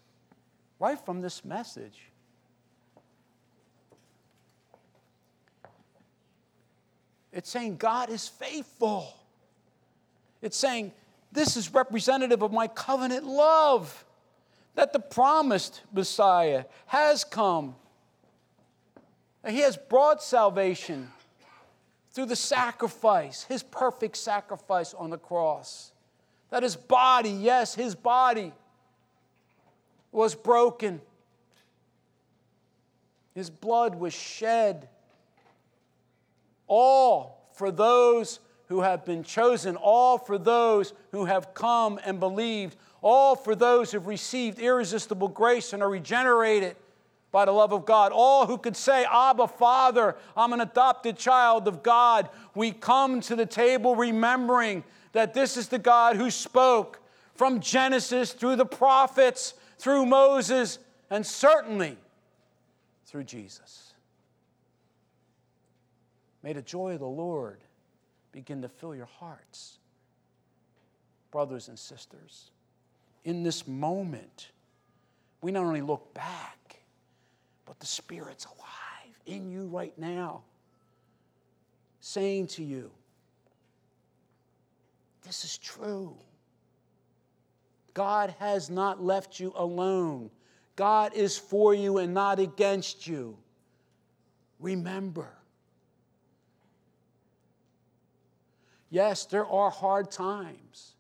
right 0.80 1.00
from 1.06 1.22
this 1.22 1.44
message. 1.46 2.13
It's 7.34 7.50
saying 7.50 7.78
God 7.78 8.10
is 8.10 8.28
faithful. 8.28 9.14
It's 10.42 10.56
saying 10.56 10.92
this 11.32 11.58
is 11.58 11.74
representative 11.74 12.44
of 12.44 12.54
my 12.54 12.68
covenant 12.68 13.26
love 13.26 14.06
that 14.76 14.94
the 14.94 15.00
promised 15.00 15.82
Messiah 15.92 16.66
has 16.86 17.24
come. 17.24 17.76
He 19.48 19.60
has 19.60 19.76
brought 19.76 20.24
salvation 20.24 21.10
through 22.12 22.28
the 22.28 22.36
sacrifice, 22.36 23.44
his 23.44 23.64
perfect 23.64 24.16
sacrifice 24.18 24.94
on 24.94 25.10
the 25.10 25.18
cross. 25.18 25.92
That 26.52 26.62
his 26.62 26.76
body, 26.76 27.32
yes, 27.32 27.74
his 27.74 27.96
body 27.96 28.54
was 30.12 30.36
broken. 30.36 31.02
His 33.34 33.50
blood 33.50 33.96
was 33.96 34.14
shed 34.14 34.88
all 36.74 37.52
for 37.54 37.70
those 37.70 38.40
who 38.66 38.82
have 38.82 39.06
been 39.06 39.24
chosen, 39.24 39.76
all 39.76 40.18
for 40.18 40.40
those 40.40 40.94
who 41.12 41.26
have 41.26 41.54
come 41.54 42.00
and 42.04 42.20
believed, 42.20 42.76
all 43.04 43.36
for 43.36 43.54
those 43.54 43.92
who've 43.92 44.08
received 44.08 44.58
irresistible 44.58 45.28
grace 45.28 45.72
and 45.72 45.84
are 45.84 45.90
regenerated 45.90 46.76
by 47.32 47.46
the 47.46 47.52
love 47.52 47.74
of 47.74 47.86
God. 47.86 48.12
All 48.12 48.48
who 48.48 48.58
could 48.58 48.76
say, 48.76 49.06
Abba, 49.06 49.50
Father, 49.50 50.16
I'm 50.36 50.52
an 50.52 50.62
adopted 50.62 51.16
child 51.16 51.68
of 51.68 51.84
God. 51.84 52.28
We 52.56 52.72
come 52.72 53.22
to 53.22 53.36
the 53.36 53.46
table 53.46 53.96
remembering 53.96 54.84
that 55.12 55.36
this 55.36 55.58
is 55.58 55.68
the 55.68 55.78
God 55.78 56.16
who 56.16 56.32
spoke 56.32 57.00
from 57.36 57.60
Genesis 57.60 58.34
through 58.34 58.56
the 58.56 58.66
prophets, 58.66 59.54
through 59.78 60.08
Moses, 60.08 60.80
and 61.12 61.24
certainly 61.24 61.98
through 63.06 63.26
Jesus. 63.26 63.83
May 66.44 66.52
the 66.54 66.62
joy 66.62 66.94
of 66.94 67.00
the 67.00 67.08
Lord 67.08 67.62
begin 68.34 68.62
to 68.62 68.70
fill 68.70 68.94
your 68.94 69.06
hearts. 69.06 69.78
Brothers 71.32 71.70
and 71.70 71.80
sisters, 71.80 72.52
in 73.24 73.42
this 73.42 73.68
moment, 73.68 74.52
we 75.42 75.52
not 75.52 75.64
only 75.64 75.82
look 75.82 76.14
back, 76.14 76.82
but 77.66 77.80
the 77.80 77.86
Spirit's 77.86 78.46
alive 78.46 79.18
in 79.26 79.50
you 79.50 79.66
right 79.68 79.98
now, 79.98 80.44
saying 82.02 82.48
to 82.48 82.64
you, 82.64 82.92
This 85.26 85.46
is 85.46 85.58
true. 85.58 86.16
God 87.94 88.36
has 88.40 88.70
not 88.70 89.02
left 89.02 89.40
you 89.40 89.54
alone. 89.56 90.30
God 90.76 91.14
is 91.14 91.38
for 91.38 91.74
you 91.74 92.00
and 92.00 92.14
not 92.14 92.40
against 92.40 93.08
you. 93.08 93.38
Remember, 94.60 95.30
Yes, 98.94 99.26
there 99.26 99.48
are 99.48 99.72
hard 99.72 100.12
times. 100.12 100.94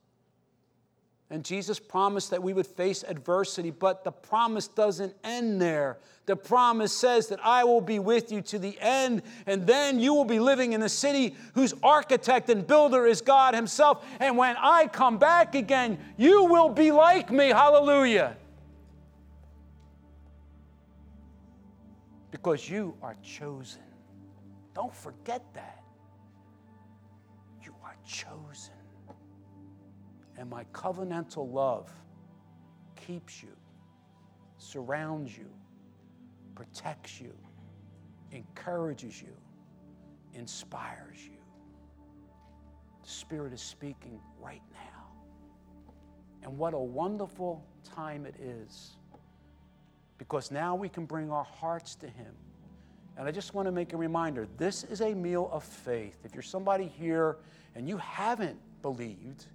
And 1.30 1.46
Jesus 1.46 1.78
promised 1.78 2.32
that 2.32 2.41
we 2.41 2.52
would 2.52 2.66
face 2.66 3.04
adversity, 3.08 3.70
but 3.70 4.04
the 4.04 4.12
promise 4.12 4.68
doesn't 4.68 5.14
end 5.24 5.62
there. 5.62 6.00
The 6.26 6.36
promise 6.36 6.91
says 6.91 7.28
that 7.28 7.38
I 7.46 7.64
will 7.66 7.82
be 7.82 8.00
with 8.00 8.32
you 8.32 8.41
to 8.41 8.58
the 8.58 8.76
end, 8.80 9.22
and 9.46 9.68
then 9.68 10.00
you 10.00 10.16
will 10.16 10.26
be 10.26 10.39
living 10.39 10.74
in 10.74 10.82
a 10.82 10.89
city 10.89 11.36
whose 11.54 11.76
architect 11.84 12.50
and 12.50 12.66
builder 12.66 13.06
is 13.06 13.22
God 13.22 13.54
Himself. 13.54 14.04
And 14.20 14.39
when 14.39 14.56
I 14.58 14.88
come 14.88 15.20
back 15.20 15.54
again, 15.54 16.00
you 16.18 16.46
will 16.46 16.70
be 16.70 16.91
like 16.91 17.32
me. 17.32 17.50
Hallelujah. 17.50 18.38
Because 22.32 22.68
you 22.68 22.96
are 23.04 23.16
chosen. 23.22 23.84
Don't 24.74 24.96
forget 24.96 25.44
that 25.54 25.83
chosen. 28.06 28.74
And 30.38 30.49
my 30.49 30.64
covenantal 30.66 31.51
love 31.51 31.91
keeps 32.95 33.43
you, 33.43 33.56
surrounds 34.58 35.38
you, 35.38 35.49
protects 36.56 37.20
you, 37.22 37.34
encourages 38.32 39.22
you, 39.22 39.36
inspires 40.34 41.24
you. 41.24 41.38
The 43.04 43.10
Spirit 43.10 43.54
is 43.54 43.62
speaking 43.62 44.20
right 44.39 44.62
now. 44.72 45.08
And 46.41 46.58
what 46.58 46.74
a 46.74 46.80
wonderful 46.80 47.66
time 47.84 48.26
it 48.26 48.36
is 48.39 48.97
because 50.18 50.51
now 50.51 50.76
we 50.76 50.89
can 50.89 51.06
bring 51.06 51.32
our 51.32 51.43
hearts 51.43 51.95
to 51.95 52.08
Him. 52.08 52.34
And 53.18 53.28
I 53.28 53.32
just 53.32 53.53
want 53.53 53.68
to 53.68 53.72
make 53.72 53.93
a 53.93 53.97
reminder 53.97 54.47
this 54.57 54.84
is 54.86 55.01
a 55.01 55.14
meal 55.14 55.49
of 55.51 55.64
faith. 55.64 56.18
If 56.24 56.34
you're 56.34 56.41
somebody 56.41 56.88
here 56.88 57.38
and 57.76 57.88
you 57.88 57.97
haven't 57.97 58.57
believed, 58.82 59.45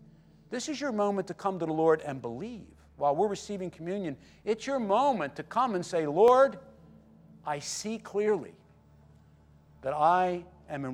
this 0.51 0.69
is 0.69 0.81
your 0.81 0.93
moment 0.93 1.27
to 1.29 1.35
come 1.35 1.59
to 1.59 1.67
the 1.67 1.73
Lord 1.73 2.01
and 2.03 2.23
believe. 2.23 2.67
While 2.97 3.15
we're 3.15 3.29
receiving 3.29 3.71
communion, 3.71 4.17
it's 4.45 4.67
your 4.67 4.81
moment 4.81 5.37
to 5.37 5.43
come 5.43 5.75
and 5.75 5.85
say, 5.85 6.07
Lord, 6.07 6.59
I 7.47 7.59
see 7.59 7.99
clearly 7.99 8.53
that 9.83 9.93
I 9.93 10.45
am 10.69 10.85
in 10.85 10.87